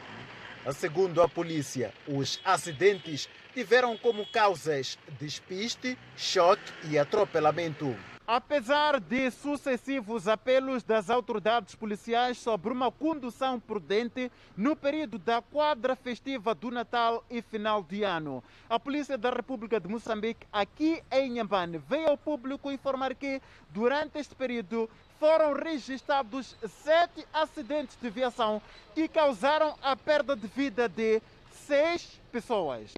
[0.74, 7.94] Segundo a polícia, os acidentes tiveram como causas despiste, choque e atropelamento.
[8.26, 15.96] Apesar de sucessivos apelos das autoridades policiais sobre uma condução prudente no período da quadra
[15.96, 21.32] festiva do Natal e final de ano, a Polícia da República de Moçambique, aqui em
[21.32, 24.88] Nhambane, veio ao público informar que, durante este período,
[25.18, 28.62] foram registrados sete acidentes de viação
[28.94, 31.20] que causaram a perda de vida de
[31.66, 32.94] seis pessoas.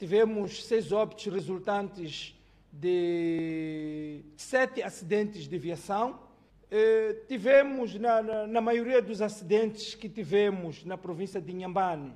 [0.00, 2.34] Tivemos seis óbitos resultantes
[2.72, 6.18] de sete acidentes de viação.
[6.70, 12.14] Eh, tivemos, na, na, na, maioria dos acidentes que tivemos na província de Inhambane,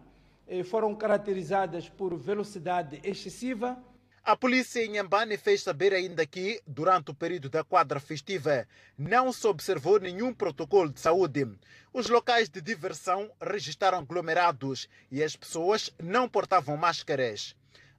[0.48, 3.76] eh, foram caracterizadas por velocidade excessiva.
[4.24, 8.66] A polícia em Inhambane fez saber ainda que, durante o período da quadra festiva,
[8.96, 11.46] não se observou nenhum protocolo de saúde.
[11.92, 17.54] Os locais de diversão registraram aglomerados e as pessoas não portavam máscaras.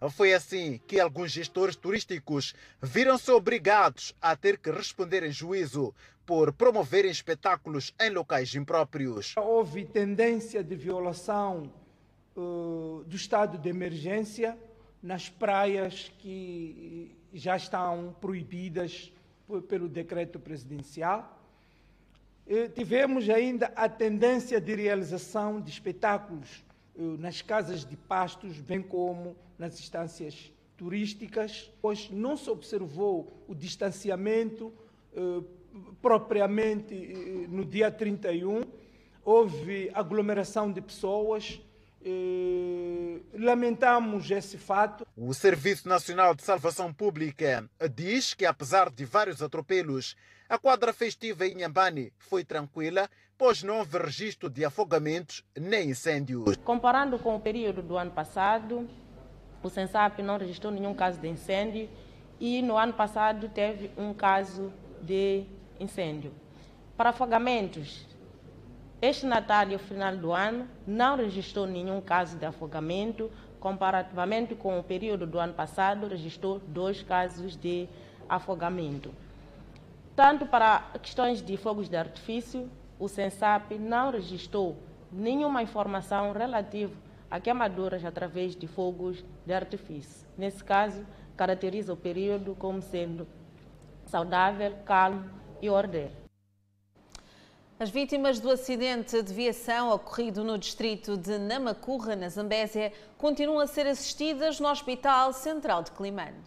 [0.10, 5.94] Foi assim que alguns gestores turísticos viram-se obrigados a ter que responder em juízo
[6.26, 9.36] por promoverem espetáculos em locais impróprios.
[9.38, 11.72] Houve tendência de violação
[12.36, 14.58] uh, do estado de emergência
[15.02, 19.14] nas praias que já estão proibidas
[19.68, 21.32] pelo decreto presidencial.
[22.48, 26.65] E tivemos ainda a tendência de realização de espetáculos
[26.98, 34.74] nas casas de pastos, bem como nas instâncias turísticas, pois não se observou o distanciamento
[35.14, 35.42] eh,
[36.02, 38.64] propriamente eh, no dia 31,
[39.24, 41.62] houve aglomeração de pessoas.
[42.04, 45.08] Eh, lamentamos esse fato.
[45.18, 50.16] O Serviço Nacional de Salvação Pública diz que, apesar de vários atropelos,
[50.48, 56.56] a quadra festiva em Nhambane foi tranquila, pois não houve registro de afogamentos nem incêndios.
[56.58, 58.88] Comparando com o período do ano passado,
[59.62, 61.90] o Sensap não registrou nenhum caso de incêndio
[62.40, 65.46] e no ano passado teve um caso de
[65.80, 66.32] incêndio.
[66.96, 68.08] Para afogamentos,
[69.02, 73.30] este Natal e o final do ano não registrou nenhum caso de afogamento,
[73.60, 77.90] comparativamente com o período do ano passado, registrou dois casos de
[78.30, 79.14] afogamento.
[80.16, 82.70] Tanto para questões de fogos de artifício,
[83.00, 84.78] o Sensap não registrou
[85.12, 86.94] nenhuma informação relativa
[87.30, 90.28] a queimaduras através de fogos de artifício.
[90.38, 93.28] Nesse caso, caracteriza o período como sendo
[94.06, 95.30] saudável, calmo
[95.62, 96.26] e ordeiro.
[97.78, 103.68] As vítimas do acidente de viação ocorrido no distrito de Namacurra, na Zambésia, continuam a
[103.68, 106.40] ser assistidas no Hospital Central de Climane.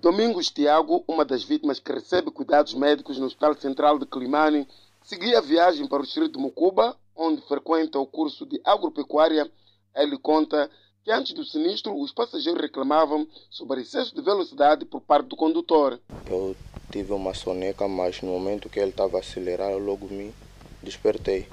[0.00, 4.66] Domingos Tiago, uma das vítimas que recebe cuidados médicos no Hospital Central de Climane,
[5.04, 9.48] seguia a viagem para o distrito de Mucuba, onde frequenta o curso de agropecuária.
[9.94, 10.68] Ele conta
[11.04, 16.00] que antes do sinistro os passageiros reclamavam sobre excesso de velocidade por parte do condutor.
[16.26, 16.56] Eu
[16.90, 20.32] tive uma soneca, mas no momento que ele estava a acelerar, eu logo me
[20.82, 21.46] despertei.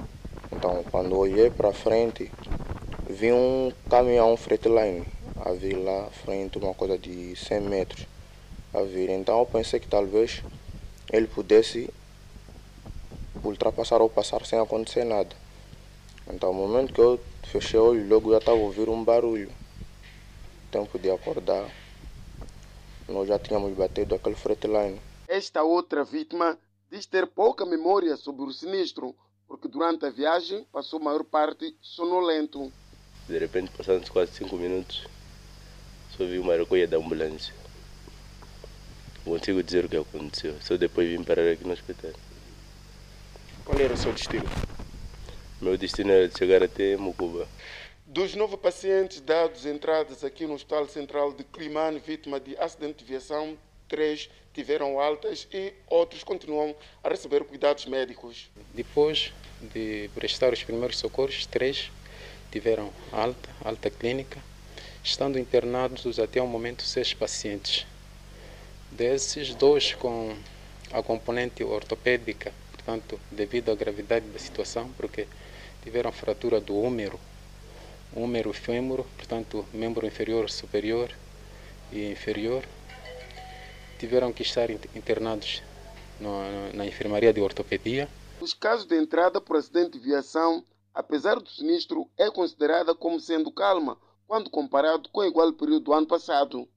[0.52, 2.32] Então, quando olhei para frente,
[3.10, 8.06] vi um caminhão Freightliner a vir lá à frente, uma coisa de 100 metros
[8.74, 9.10] a vir.
[9.10, 10.42] Então, eu pensei que talvez
[11.12, 11.90] ele pudesse
[13.44, 15.36] ultrapassar ou passar sem acontecer nada.
[16.28, 19.52] Então, no momento que eu fechei o olho, logo já estava a ouvir um barulho.
[20.72, 21.70] Tempo de acordar,
[23.08, 25.00] nós já tínhamos batido aquele Freightliner.
[25.28, 26.58] Esta outra vítima
[26.90, 29.16] diz ter pouca memória sobre o sinistro,
[29.48, 32.72] porque durante a viagem passou a maior parte sonolento.
[33.28, 35.06] De repente, passando quase cinco minutos,
[36.18, 37.54] só vi uma recolha da ambulância.
[39.26, 42.12] Não consigo dizer o que aconteceu, só depois vim parar aqui no hospital.
[43.72, 44.44] Qual era o seu destino?
[45.62, 47.48] Meu destino era de chegar até Mucuba.
[48.06, 53.06] Dos nove pacientes dados entradas aqui no Hospital Central de Climane, vítima de acidente de
[53.06, 53.58] viação,
[53.88, 58.52] três tiveram altas e outros continuam a receber cuidados médicos.
[58.74, 61.90] Depois de prestar os primeiros socorros, três
[62.52, 64.38] tiveram alta, alta clínica,
[65.02, 67.88] estando internados até o momento seis pacientes.
[68.92, 70.36] Desses, dois com
[70.92, 72.52] a componente ortopédica,
[72.84, 75.28] portanto, devido à gravidade da situação, porque
[75.84, 77.20] tiveram fratura do húmero,
[78.14, 81.12] húmero fêmur, portanto, membro inferior, superior
[81.92, 82.64] e inferior,
[84.00, 85.62] tiveram que estar internados
[86.74, 88.10] na enfermaria de ortopedia.
[88.40, 90.64] Os casos de entrada por acidente de viação,
[90.94, 95.94] apesar do sinistro, é considerada como sendo calma quando comparado com o igual período do
[95.94, 96.68] ano passado.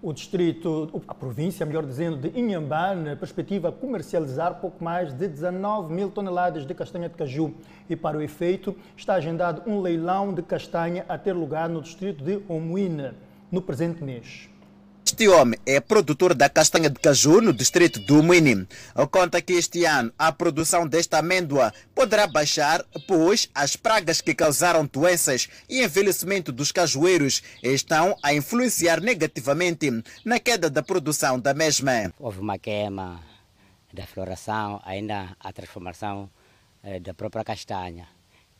[0.00, 6.08] O distrito, a província, melhor dizendo, de Inhambane, perspectiva comercializar pouco mais de 19 mil
[6.08, 7.52] toneladas de castanha de caju.
[7.90, 12.22] E para o efeito, está agendado um leilão de castanha a ter lugar no distrito
[12.22, 13.10] de Omuíne
[13.50, 14.48] no presente mês.
[15.18, 18.68] Este homem é produtor da castanha de caju no distrito do Muini.
[19.10, 24.86] Conta que este ano a produção desta amêndoa poderá baixar, pois as pragas que causaram
[24.86, 29.90] doenças e envelhecimento dos cajueiros estão a influenciar negativamente
[30.24, 32.14] na queda da produção da mesma.
[32.20, 33.20] Houve uma queima
[33.92, 36.30] da floração, ainda a transformação
[36.80, 38.06] eh, da própria castanha.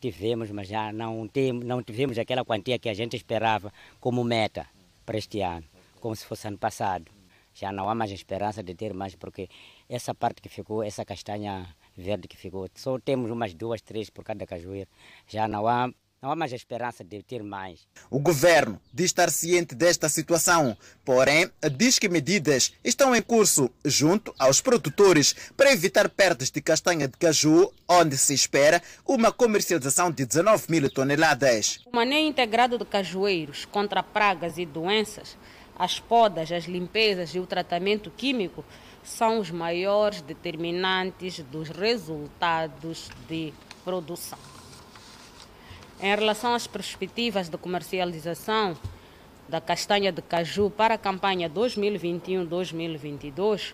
[0.01, 4.67] Tivemos, mas já não, tem, não tivemos aquela quantia que a gente esperava como meta
[5.05, 5.63] para este ano
[5.99, 7.11] como se fosse ano passado.
[7.53, 9.49] Já não há mais esperança de ter mais, porque
[9.89, 14.23] essa parte que ficou, essa castanha verde que ficou, só temos umas duas, três por
[14.23, 14.89] cada cajueiro.
[15.27, 15.91] Já não há,
[16.21, 17.87] não há mais esperança de ter mais.
[18.09, 24.33] O governo diz estar ciente desta situação, porém diz que medidas estão em curso junto
[24.39, 30.25] aos produtores para evitar perdas de castanha de caju, onde se espera uma comercialização de
[30.25, 31.81] 19 mil toneladas.
[31.85, 35.35] O manejo integrado de cajueiros contra pragas e doenças
[35.79, 38.63] as podas, as limpezas e o tratamento químico
[39.01, 43.53] são os maiores determinantes dos resultados de
[43.85, 44.37] produção.
[46.01, 48.77] Em relação às perspectivas de comercialização
[49.47, 53.73] da castanha de caju para a campanha 2021-2022,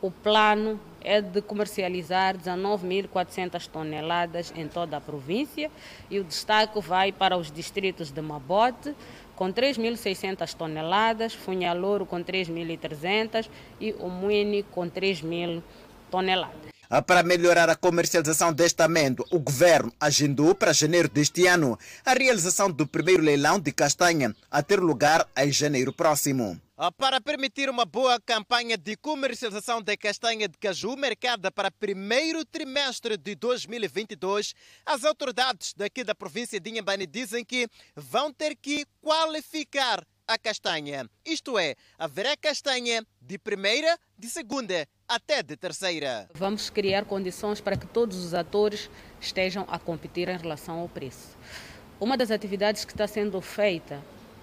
[0.00, 5.70] o plano é de comercializar 19.400 toneladas em toda a província
[6.10, 8.94] e o destaque vai para os distritos de Mabote,
[9.36, 13.48] com 3.600 toneladas, Funhalouro com 3.300
[13.80, 15.62] e o Muini com 3.000
[16.10, 16.75] toneladas.
[17.06, 22.70] Para melhorar a comercialização deste amêndoa, o governo agendou para janeiro deste ano a realização
[22.70, 26.60] do primeiro leilão de castanha a ter lugar em janeiro próximo.
[26.96, 33.16] Para permitir uma boa campanha de comercialização da castanha de caju marcada para primeiro trimestre
[33.16, 37.66] de 2022, as autoridades daqui da província de Inhambane dizem que
[37.96, 41.08] vão ter que qualificar a castanha.
[41.24, 46.28] Isto é, haverá castanha de primeira, de segunda até de terceira.
[46.34, 51.36] Vamos criar condições para que todos os atores estejam a competir em relação ao preço.
[52.00, 54.02] Uma das atividades que está sendo feita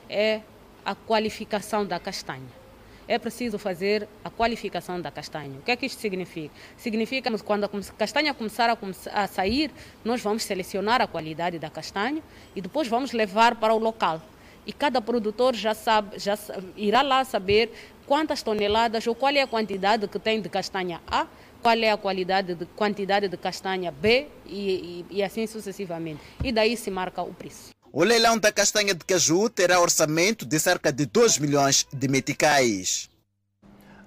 [0.10, 0.42] é
[0.86, 2.64] a qualificação da castanha.
[3.06, 5.60] É preciso fazer a qualificação da castanha.
[5.60, 6.56] O que é que isto significa?
[6.78, 8.78] Significa que quando a castanha começar a,
[9.12, 9.70] a sair,
[10.06, 12.24] nós vamos selecionar a qualidade da castanha
[12.56, 14.22] e depois vamos levar para o local.
[14.66, 16.38] E cada produtor já sabe, já
[16.76, 17.72] irá lá saber
[18.06, 21.28] quantas toneladas ou qual é a quantidade que tem de castanha A,
[21.62, 26.22] qual é a qualidade de quantidade de castanha B e, e, e assim sucessivamente.
[26.44, 27.70] E daí se marca o preço.
[27.92, 33.10] O leilão da castanha de caju terá orçamento de cerca de 2 milhões de meticais.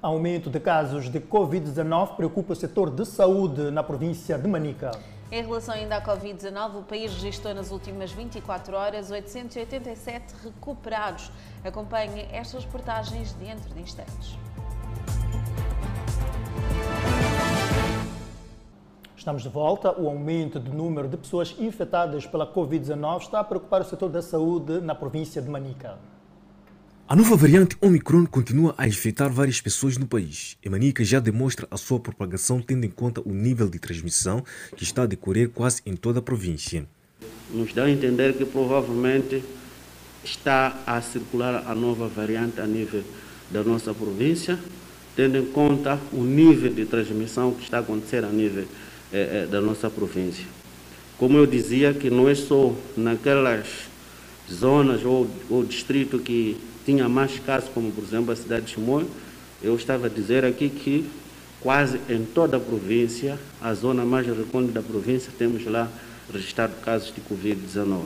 [0.03, 4.91] Aumento de casos de Covid-19 preocupa o setor de saúde na província de Manica.
[5.31, 11.33] Em relação ainda à Covid-19, o país registrou nas últimas 24 horas 887 recuperados.
[11.65, 14.39] Acompanhe estas reportagens dentro de instantes.
[19.17, 20.01] Estamos de volta.
[20.01, 24.23] O aumento do número de pessoas infectadas pela Covid-19 está a preocupar o setor da
[24.23, 25.99] saúde na província de Manica.
[27.09, 30.59] A nova variante Omicron continua a infectar várias pessoas no país.
[30.61, 34.43] E Manica já demonstra a sua propagação tendo em conta o nível de transmissão
[34.77, 36.85] que está a decorrer quase em toda a província.
[37.49, 39.41] Nos dá a entender que provavelmente
[40.25, 43.05] está a circular a nova variante a nível
[43.53, 44.59] da nossa província,
[45.15, 48.65] tendo em conta o nível de transmissão que está a acontecer a nível
[49.13, 50.45] eh, eh, da nossa província.
[51.17, 53.69] Como eu dizia, que não é só naquelas
[54.51, 59.11] zonas ou, ou distrito que tinha mais casos, como por exemplo a cidade de Chimoio,
[59.61, 61.11] eu estava a dizer aqui que
[61.61, 65.91] quase em toda a província, a zona mais recôndita da província, temos lá
[66.33, 68.05] registrado casos de Covid-19.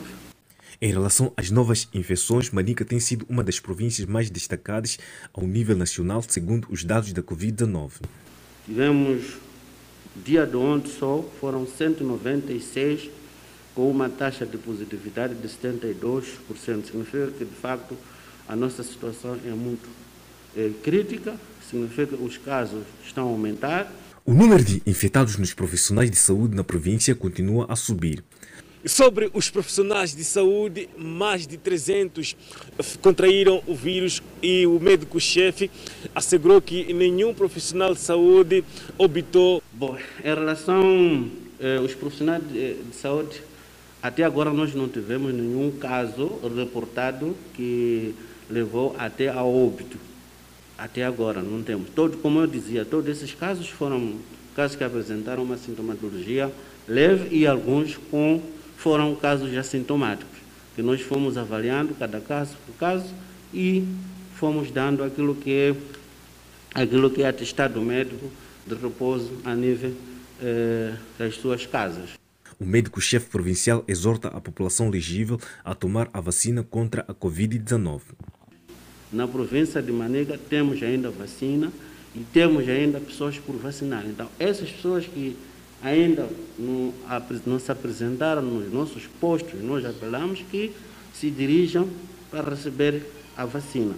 [0.81, 4.97] Em relação às novas infecções, Manica tem sido uma das províncias mais destacadas
[5.31, 8.01] ao nível nacional, segundo os dados da Covid-19.
[8.65, 9.37] Tivemos,
[10.25, 13.11] dia de ontem só, foram 196,
[13.75, 16.25] com uma taxa de positividade de 72%.
[16.57, 17.95] Significa que, de facto,
[18.51, 19.87] a nossa situação é muito
[20.57, 21.35] é, crítica,
[21.69, 23.89] significa que os casos estão a aumentar.
[24.25, 28.21] O número de infectados nos profissionais de saúde na província continua a subir.
[28.85, 32.35] Sobre os profissionais de saúde, mais de 300
[33.01, 35.71] contraíram o vírus e o médico-chefe
[36.13, 38.65] assegurou que nenhum profissional de saúde
[38.97, 39.63] obtou.
[39.71, 43.41] Bom, em relação eh, aos profissionais de, de saúde,
[44.03, 48.13] até agora nós não tivemos nenhum caso reportado que
[48.51, 49.97] levou até a óbito.
[50.77, 51.89] Até agora não temos.
[51.89, 54.15] Todo, como eu dizia, todos esses casos foram
[54.55, 56.51] casos que apresentaram uma sintomatologia
[56.87, 58.41] leve e alguns com,
[58.77, 60.39] foram casos assintomáticos,
[60.75, 63.13] que nós fomos avaliando cada caso por caso
[63.53, 63.87] e
[64.35, 65.75] fomos dando aquilo que é,
[66.73, 68.29] aquilo que é atestado médico
[68.65, 69.93] de repouso a nível
[70.41, 72.11] eh, das suas casas.
[72.59, 78.01] O médico-chefe provincial exorta a população elegível a tomar a vacina contra a Covid-19.
[79.11, 81.71] Na província de Manega temos ainda vacina
[82.15, 84.05] e temos ainda pessoas por vacinar.
[84.05, 85.35] Então, essas pessoas que
[85.81, 86.93] ainda não,
[87.45, 90.71] não se apresentaram nos nossos postos, nós apelamos que
[91.13, 91.89] se dirijam
[92.29, 93.03] para receber
[93.35, 93.95] a vacina.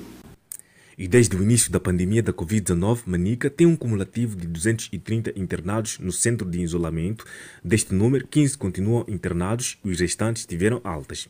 [0.97, 5.97] E desde o início da pandemia da Covid-19, Manica tem um cumulativo de 230 internados
[5.97, 7.25] no centro de isolamento.
[7.63, 11.27] Deste número, 15 continuam internados e os restantes tiveram altas.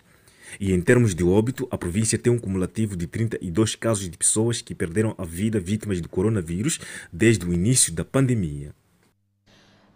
[0.60, 4.62] E em termos de óbito, a província tem um cumulativo de 32 casos de pessoas
[4.62, 6.80] que perderam a vida vítimas do coronavírus
[7.12, 8.74] desde o início da pandemia.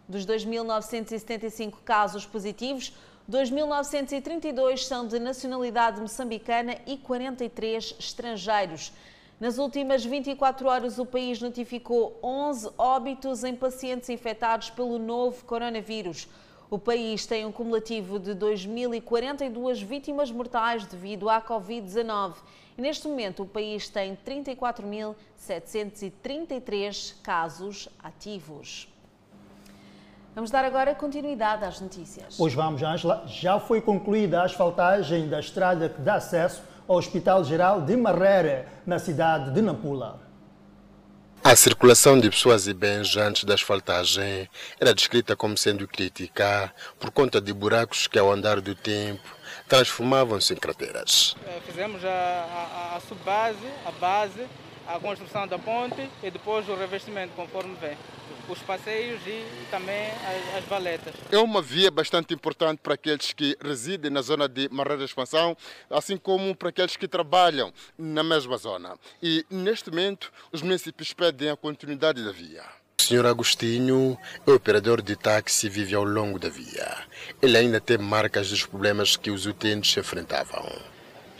[0.09, 2.91] Dos 2.975 casos positivos,
[3.31, 8.91] 2.932 são de nacionalidade moçambicana e 43 estrangeiros.
[9.39, 16.27] Nas últimas 24 horas, o país notificou 11 óbitos em pacientes infectados pelo novo coronavírus.
[16.69, 22.33] O país tem um cumulativo de 2.042 vítimas mortais devido à Covid-19
[22.77, 28.91] e neste momento o país tem 34.733 casos ativos.
[30.33, 32.35] Vamos dar agora continuidade às notícias.
[32.35, 33.23] Pois vamos, Ângela.
[33.27, 38.65] Já foi concluída a asfaltagem da estrada que dá acesso ao Hospital Geral de Marrere,
[38.85, 40.24] na cidade de Nampula.
[41.47, 47.11] A circulação de pessoas e bens antes da asfaltagem era descrita como sendo crítica por
[47.11, 49.21] conta de buracos que, ao andar do tempo,
[49.67, 51.35] transformavam-se em crateras.
[51.45, 54.47] É, fizemos a, a, a subbase, a base,
[54.87, 57.95] a construção da ponte e depois o revestimento, conforme vem
[58.49, 61.13] os passeios e também as, as, valetas.
[61.31, 65.55] É uma via bastante importante para aqueles que residem na zona de Marreira de Expansão,
[65.89, 68.97] assim como para aqueles que trabalham na mesma zona.
[69.21, 72.63] E neste momento os municípios pedem a continuidade da via.
[72.97, 74.17] O senhor Agostinho
[74.47, 77.05] é operador de táxi e vive ao longo da via.
[77.41, 80.65] Ele ainda tem marcas dos problemas que os utentes enfrentavam.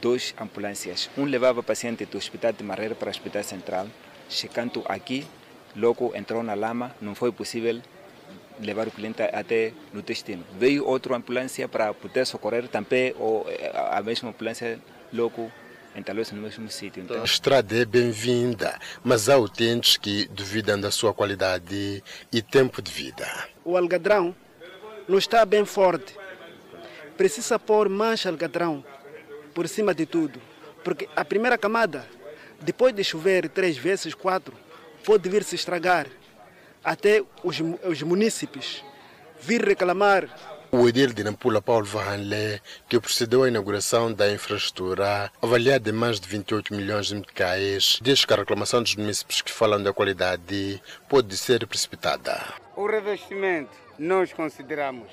[0.01, 1.09] Duas ambulâncias.
[1.17, 3.87] Um levava paciente do Hospital de Marreira para o Hospital Central,
[4.29, 5.25] chegando aqui
[5.75, 7.81] logo entrou na lama, não foi possível
[8.59, 10.43] levar o cliente até no destino.
[10.57, 14.79] Veio outra ambulância para poder socorrer também, ou eh, a mesma ambulância
[15.13, 15.51] logo
[15.95, 17.03] entalou-se no mesmo sítio.
[17.03, 17.21] Então...
[17.21, 22.91] A estrada é bem-vinda, mas há utentes que duvidam da sua qualidade e tempo de
[22.91, 23.27] vida.
[23.63, 24.35] O algadrão
[25.07, 26.15] não está bem forte.
[27.17, 28.83] Precisa pôr mais algadrão
[29.53, 30.41] por cima de tudo,
[30.83, 32.05] porque a primeira camada,
[32.61, 34.53] depois de chover três vezes, quatro,
[35.05, 36.07] pode vir se estragar.
[36.83, 38.83] Até os, os munícipes
[39.39, 40.27] vir reclamar.
[40.71, 46.19] O edil de Nampula, Paulo Vahanle, que procedeu à inauguração da infraestrutura avaliada em mais
[46.19, 50.81] de 28 milhões de meticais, diz que a reclamação dos municípios que falam da qualidade
[51.07, 52.43] pode ser precipitada.
[52.75, 55.07] O revestimento, nós consideramos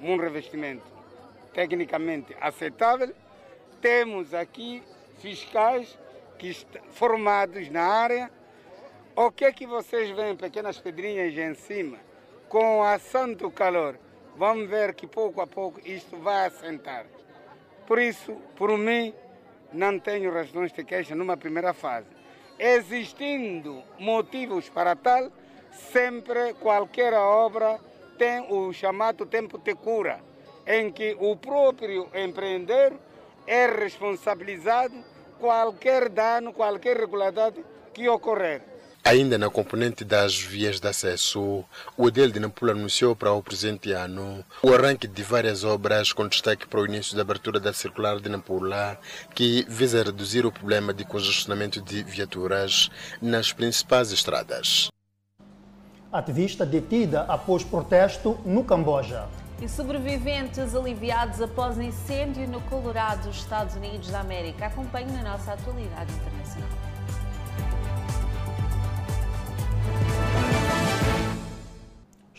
[0.00, 0.84] um revestimento
[1.52, 3.12] tecnicamente aceitável.
[3.80, 4.82] Temos aqui
[5.20, 5.98] fiscais
[6.38, 6.56] que
[6.92, 8.30] formados na área
[9.14, 11.98] o que é que vocês veem, pequenas pedrinhas em cima,
[12.48, 12.98] com a
[13.36, 13.98] do calor?
[14.36, 17.04] Vamos ver que pouco a pouco isto vai assentar.
[17.86, 19.14] Por isso, por mim,
[19.70, 22.06] não tenho razões de queixa numa primeira fase.
[22.58, 25.30] Existindo motivos para tal,
[25.70, 27.78] sempre qualquer obra
[28.16, 30.20] tem o chamado tempo de cura,
[30.66, 32.98] em que o próprio empreendedor
[33.46, 34.94] é responsabilizado
[35.38, 38.71] qualquer dano, qualquer regularidade que ocorrer.
[39.04, 41.64] Ainda na componente das vias de acesso,
[41.96, 46.28] o EDEL de Nampula anunciou para o presente ano o arranque de várias obras com
[46.28, 48.96] destaque para o início da abertura da circular de Nampula,
[49.34, 52.90] que visa reduzir o problema de congestionamento de viaturas
[53.20, 54.88] nas principais estradas.
[56.12, 59.28] Ativista detida após protesto no Camboja.
[59.60, 64.66] E sobreviventes aliviados após incêndio no Colorado, Estados Unidos da América.
[64.66, 66.81] Acompanhe na nossa atualidade internacional.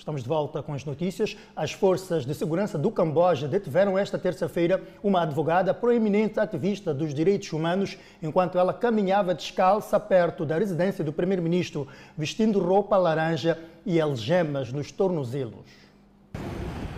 [0.04, 1.38] Estamos de volta com as notícias.
[1.56, 7.54] As forças de segurança do Camboja detiveram esta terça-feira uma advogada proeminente ativista dos direitos
[7.54, 11.88] humanos enquanto ela caminhava descalça perto da residência do primeiro-ministro,
[12.18, 15.66] vestindo roupa laranja e algemas nos tornozelos.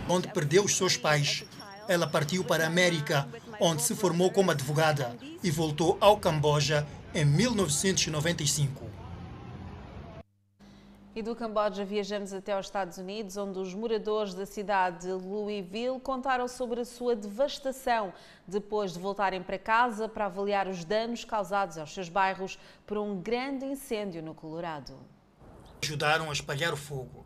[0.08, 1.44] Onde perdeu os seus pais,
[1.88, 3.28] ela partiu para a América,
[3.60, 6.84] onde se formou como advogada e voltou ao Camboja
[7.14, 8.85] em 1995.
[11.16, 15.98] E do Camboja viajamos até aos Estados Unidos, onde os moradores da cidade de Louisville
[15.98, 18.12] contaram sobre a sua devastação
[18.46, 23.18] depois de voltarem para casa para avaliar os danos causados aos seus bairros por um
[23.18, 24.92] grande incêndio no Colorado.
[25.82, 27.24] Ajudaram a espalhar o fogo.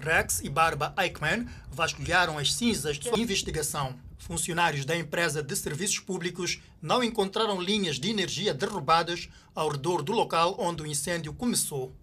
[0.00, 3.94] Rex e Barba Eichmann vasculharam as cinzas de sua investigação.
[4.18, 10.10] Funcionários da empresa de serviços públicos não encontraram linhas de energia derrubadas ao redor do
[10.10, 11.94] local onde o incêndio começou.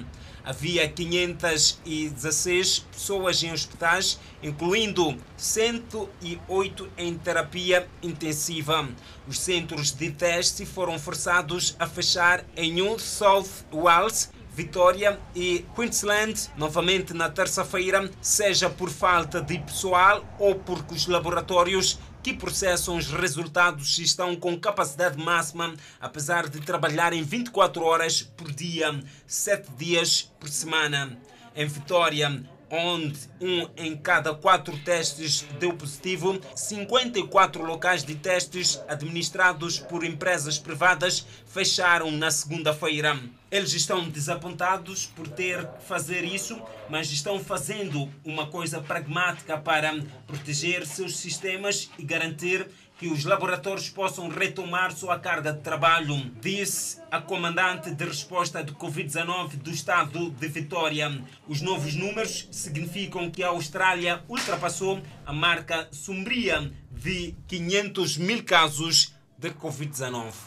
[0.46, 8.88] Havia 516 pessoas em hospitais, incluindo 108 em terapia intensiva.
[9.26, 16.48] Os centros de teste foram forçados a fechar em New South Wales, Vitória e Queensland,
[16.56, 23.12] novamente na terça-feira, seja por falta de pessoal ou porque os laboratórios que processam os
[23.12, 30.48] resultados estão com capacidade máxima, apesar de trabalharem 24 horas por dia, 7 dias por
[30.48, 31.18] semana.
[31.54, 39.78] Em Vitória, onde um em cada quatro testes deu positivo, 54 locais de testes administrados
[39.78, 43.18] por empresas privadas fecharam na segunda-feira.
[43.50, 46.60] Eles estão desapontados por ter que fazer isso,
[46.90, 52.66] mas estão fazendo uma coisa pragmática para proteger seus sistemas e garantir
[52.98, 58.72] que os laboratórios possam retomar sua carga de trabalho, disse a comandante de resposta de
[58.72, 61.22] Covid-19 do estado de Vitória.
[61.46, 69.14] Os novos números significam que a Austrália ultrapassou a marca sombria de 500 mil casos
[69.38, 70.45] de Covid-19.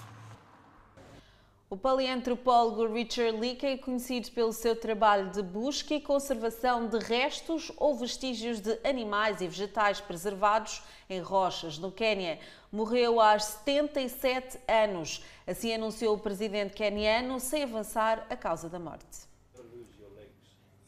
[1.72, 7.96] O paleantropólogo Richard Leakey, conhecido pelo seu trabalho de busca e conservação de restos ou
[7.96, 12.40] vestígios de animais e vegetais preservados em rochas no Quênia,
[12.72, 15.24] morreu aos 77 anos.
[15.46, 19.30] Assim anunciou o presidente queniano, sem avançar a causa da morte.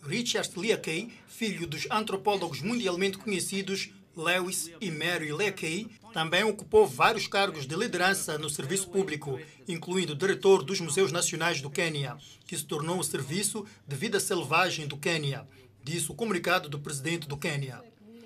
[0.02, 7.66] Richard Leakey, filho dos antropólogos mundialmente conhecidos Lewis e Mary Leakey, também ocupou vários cargos
[7.66, 13.00] de liderança no serviço público, incluindo diretor dos Museus Nacionais do Quênia, que se tornou
[13.00, 15.48] o Serviço de Vida Selvagem do Quênia,
[15.84, 17.82] disse o comunicado do presidente do Quênia.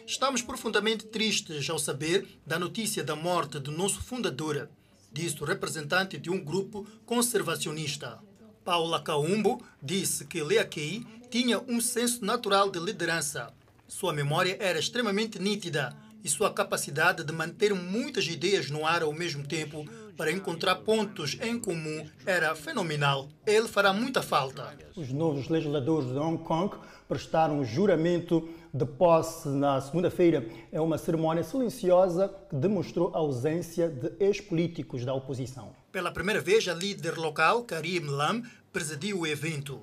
[0.05, 4.69] Estamos profundamente tristes ao saber da notícia da morte do nosso fundador,
[5.11, 8.19] disse o representante de um grupo conservacionista.
[8.63, 13.53] Paula Kaumbo disse que Leakey tinha um senso natural de liderança
[13.87, 15.95] sua memória era extremamente nítida
[16.25, 19.85] e sua capacidade de manter muitas ideias no ar ao mesmo tempo
[20.17, 23.29] para encontrar pontos em comum era fenomenal.
[23.45, 24.75] Ele fará muita falta.
[24.95, 26.75] Os novos legisladores de Hong Kong
[27.07, 30.49] prestaram juramento de posse na segunda-feira.
[30.71, 35.75] É uma cerimônia silenciosa que demonstrou a ausência de ex-políticos da oposição.
[35.91, 38.41] Pela primeira vez, a líder local, Karim Lam,
[38.73, 39.79] presidiu o evento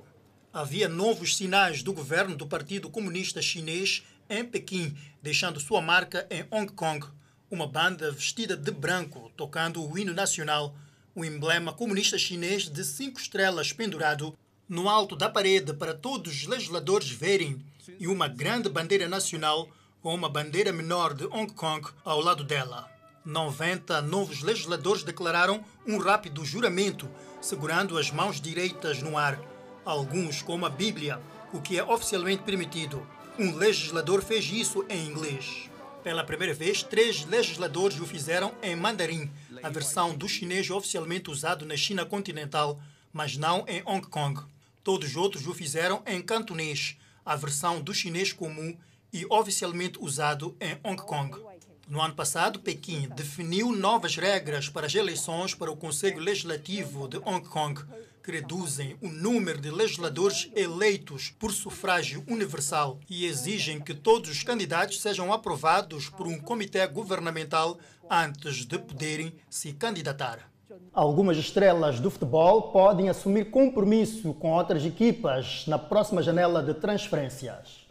[0.53, 6.45] havia novos sinais do governo do Partido Comunista Chinês em Pequim, deixando sua marca em
[6.51, 7.07] Hong Kong.
[7.51, 10.75] Uma banda vestida de branco tocando o hino nacional,
[11.15, 14.37] o emblema comunista chinês de cinco estrelas pendurado
[14.69, 17.63] no alto da parede para todos os legisladores verem,
[17.99, 19.69] e uma grande bandeira nacional
[20.01, 22.91] com uma bandeira menor de Hong Kong ao lado dela.
[23.25, 27.09] 90 novos legisladores declararam um rápido juramento,
[27.41, 29.39] segurando as mãos direitas no ar
[29.85, 31.21] alguns com a Bíblia,
[31.53, 33.07] o que é oficialmente permitido.
[33.39, 35.71] Um legislador fez isso em inglês.
[36.05, 39.31] Pela primeira vez, três legisladores o fizeram em mandarim,
[39.63, 42.79] a versão do chinês oficialmente usado na China continental,
[43.11, 44.43] mas não em Hong Kong.
[44.85, 48.77] Todos os outros o fizeram em cantonês, a versão do chinês comum
[49.13, 51.41] e oficialmente usado em Hong Kong.
[51.89, 57.17] No ano passado, Pequim definiu novas regras para as eleições para o Conselho Legislativo de
[57.19, 57.83] Hong Kong,
[58.23, 64.43] que reduzem o número de legisladores eleitos por sufrágio universal e exigem que todos os
[64.43, 70.51] candidatos sejam aprovados por um comitê governamental antes de poderem se candidatar.
[70.93, 77.87] Algumas estrelas do futebol podem assumir compromisso com outras equipas na próxima janela de transferências.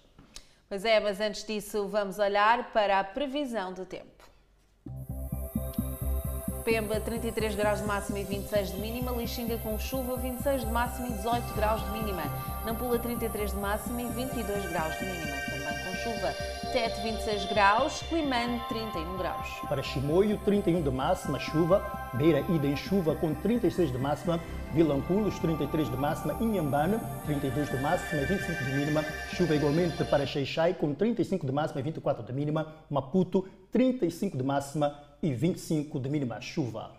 [0.70, 4.11] Pois é, mas antes disso, vamos olhar para a previsão do tempo.
[6.64, 11.08] Pemba 33 graus de máxima e 26 de mínima, Lixinga com chuva 26 de máxima
[11.08, 12.24] e 18 graus de mínima,
[12.66, 16.34] Nampula 33 de máxima e 22 graus de mínima, também com chuva,
[16.72, 19.48] Tete 26 graus, Climane 31 graus.
[19.68, 21.84] Para Chimoio 31 de máxima, chuva,
[22.14, 24.40] Beira Ida em chuva com 36 de máxima,
[24.72, 29.04] Vilanculos 33 de máxima, Inhambane 32 de máxima e 25 de mínima,
[29.34, 34.44] chuva igualmente para Xeixai com 35 de máxima e 24 de mínima, Maputo 35 de
[34.44, 36.92] máxima e 25 de mínima chuva.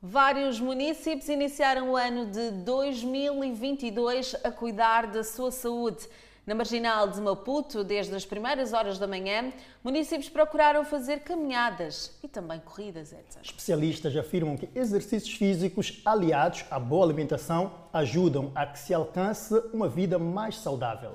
[0.00, 6.06] Vários municípios iniciaram o ano de 2022 a cuidar da sua saúde.
[6.46, 9.50] Na marginal de Maputo, desde as primeiras horas da manhã,
[9.82, 13.40] municípios procuraram fazer caminhadas e também corridas, Edson.
[13.42, 19.88] Especialistas afirmam que exercícios físicos aliados à boa alimentação ajudam a que se alcance uma
[19.88, 21.14] vida mais saudável.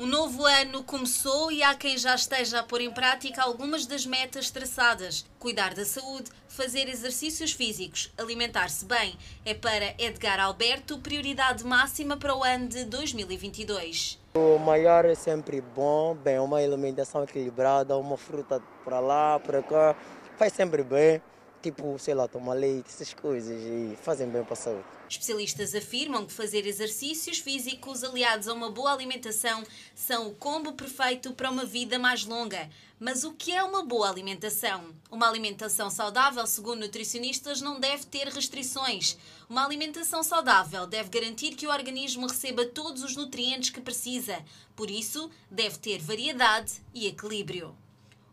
[0.00, 4.06] O novo ano começou e há quem já esteja a pôr em prática algumas das
[4.06, 5.26] metas traçadas.
[5.38, 12.34] Cuidar da saúde, fazer exercícios físicos, alimentar-se bem é para Edgar Alberto prioridade máxima para
[12.34, 14.18] o ano de 2022.
[14.36, 19.94] O maior é sempre bom, bem, uma alimentação equilibrada, uma fruta para lá, para cá,
[20.38, 21.20] faz sempre bem
[21.62, 24.84] tipo, sei lá, tomar leite, essas coisas e fazem bem para a saúde.
[25.08, 31.32] Especialistas afirmam que fazer exercícios físicos aliados a uma boa alimentação são o combo perfeito
[31.32, 32.70] para uma vida mais longa.
[32.98, 34.94] Mas o que é uma boa alimentação?
[35.10, 39.16] Uma alimentação saudável, segundo nutricionistas, não deve ter restrições.
[39.48, 44.44] Uma alimentação saudável deve garantir que o organismo receba todos os nutrientes que precisa.
[44.76, 47.74] Por isso, deve ter variedade e equilíbrio.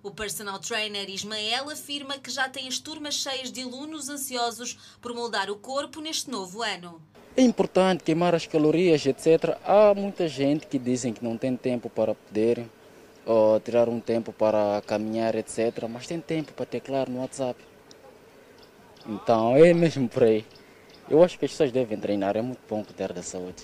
[0.03, 5.13] O personal trainer Ismael afirma que já tem as turmas cheias de alunos ansiosos por
[5.13, 7.01] moldar o corpo neste novo ano.
[7.35, 9.57] É importante queimar as calorias, etc.
[9.63, 12.65] Há muita gente que dizem que não tem tempo para poder
[13.25, 15.87] ou tirar um tempo para caminhar, etc.
[15.89, 17.59] Mas tem tempo para teclar no WhatsApp.
[19.05, 20.45] Então é mesmo por aí.
[21.09, 23.63] Eu acho que as pessoas devem treinar, é muito bom cuidar da saúde.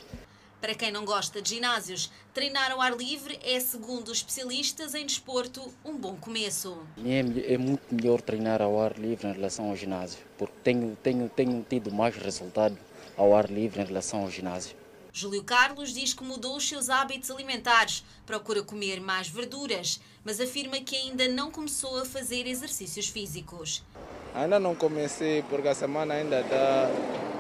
[0.64, 5.06] Para quem não gosta de ginásios, treinar ao ar livre é, segundo os especialistas em
[5.06, 6.78] desporto, um bom começo.
[7.06, 11.28] É, é muito melhor treinar ao ar livre em relação ao ginásio, porque tenho, tenho,
[11.28, 12.78] tenho tido mais resultado
[13.18, 14.74] ao ar livre em relação ao ginásio.
[15.12, 20.80] Júlio Carlos diz que mudou os seus hábitos alimentares, procura comer mais verduras, mas afirma
[20.80, 23.84] que ainda não começou a fazer exercícios físicos.
[24.36, 26.90] Ainda não comecei, porque a semana ainda está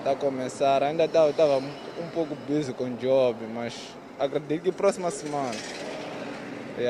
[0.03, 0.83] tá a começar.
[0.83, 3.73] Ainda estava tá, um pouco busy com o job, mas
[4.19, 5.57] acredito que próxima semana.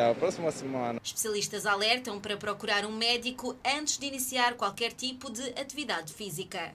[0.09, 0.99] A próxima semana.
[1.03, 6.73] Especialistas alertam para procurar um médico antes de iniciar qualquer tipo de atividade física.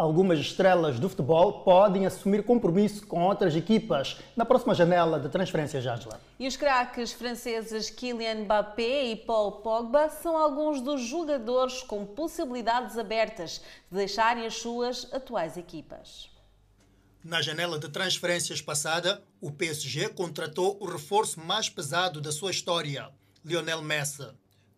[0.00, 5.84] Algumas estrelas do futebol podem assumir compromisso com outras equipas na próxima janela de transferências,
[5.84, 6.18] Angela.
[6.38, 12.96] E os craques franceses Kylian Mbappé e Paul Pogba são alguns dos jogadores com possibilidades
[12.96, 16.30] abertas de deixarem as suas atuais equipas.
[17.22, 23.10] Na janela de transferências passada, o PSG contratou o reforço mais pesado da sua história,
[23.44, 24.26] Lionel Messi.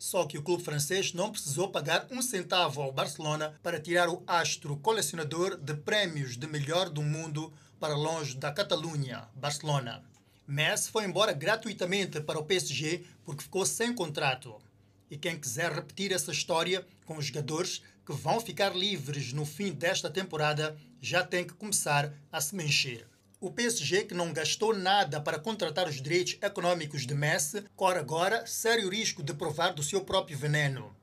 [0.03, 4.21] Só que o clube francês não precisou pagar um centavo ao Barcelona para tirar o
[4.27, 10.03] astro colecionador de prémios de melhor do mundo para longe da Catalunha, Barcelona.
[10.45, 14.61] Messi foi embora gratuitamente para o PSG porque ficou sem contrato.
[15.09, 19.71] E quem quiser repetir essa história com os jogadores que vão ficar livres no fim
[19.71, 23.07] desta temporada já tem que começar a se mexer.
[23.43, 28.47] O PSG, que não gastou nada para contratar os direitos econômicos de Messi, corre agora
[28.47, 30.95] sério risco de provar do seu próprio veneno.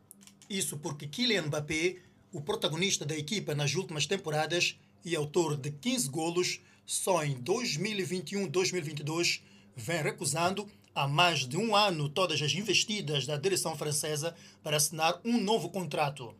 [0.49, 1.97] Isso porque Kylian Mbappé,
[2.31, 9.41] o protagonista da equipa nas últimas temporadas e autor de 15 golos, só em 2021-2022
[9.75, 10.65] vem recusando
[10.95, 14.33] há mais de um ano todas as investidas da direção francesa
[14.63, 16.33] para assinar um novo contrato.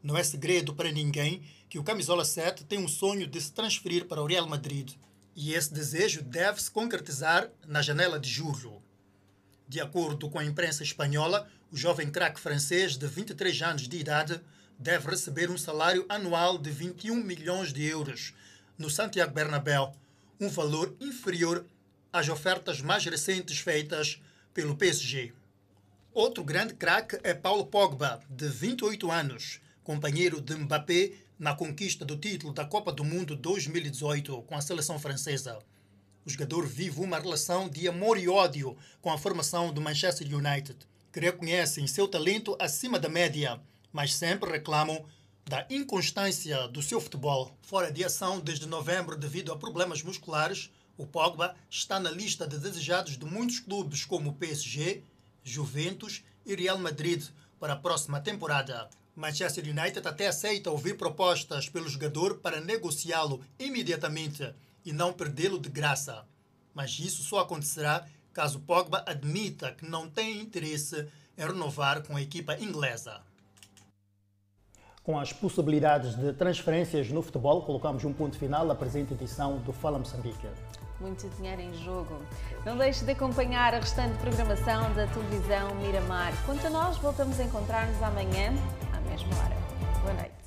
[0.00, 4.06] Não é segredo para ninguém que o Camisola 7 tem um sonho de se transferir
[4.06, 4.94] para o Real Madrid
[5.34, 8.82] e esse desejo deve se concretizar na janela de julho.
[9.66, 14.40] De acordo com a imprensa espanhola, o jovem craque francês de 23 anos de idade
[14.78, 18.34] deve receber um salário anual de 21 milhões de euros
[18.76, 19.94] no Santiago Bernabéu,
[20.40, 21.64] um valor inferior
[22.12, 24.20] às ofertas mais recentes feitas
[24.52, 25.32] pelo PSG.
[26.12, 32.16] Outro grande craque é Paulo Pogba, de 28 anos, companheiro de Mbappé na conquista do
[32.16, 35.58] título da Copa do Mundo 2018 com a seleção francesa.
[36.24, 40.74] O jogador vive uma relação de amor e ódio com a formação do Manchester United,
[41.12, 43.60] que reconhecem seu talento acima da média,
[43.92, 45.04] mas sempre reclamam
[45.44, 47.54] da inconstância do seu futebol.
[47.60, 52.58] Fora de ação desde novembro devido a problemas musculares, o Pogba está na lista de
[52.58, 55.02] desejados de muitos clubes como o PSG,
[55.42, 57.22] Juventus e Real Madrid
[57.60, 58.88] para a próxima temporada.
[59.16, 64.52] Manchester United até aceita ouvir propostas pelo jogador para negociá-lo imediatamente
[64.84, 66.24] e não perdê-lo de graça.
[66.74, 71.06] Mas isso só acontecerá caso Pogba admita que não tem interesse
[71.38, 73.20] em renovar com a equipa inglesa.
[75.04, 79.72] Com as possibilidades de transferências no futebol, colocamos um ponto final à presente edição do
[79.72, 80.48] Fala Moçambique.
[80.98, 82.20] Muito dinheiro em jogo.
[82.64, 86.32] Não deixe de acompanhar a restante programação da televisão Miramar.
[86.46, 88.54] Quanto a nós, voltamos a encontrar-nos amanhã
[89.14, 89.56] mesma hora.
[90.02, 90.43] Boa noite.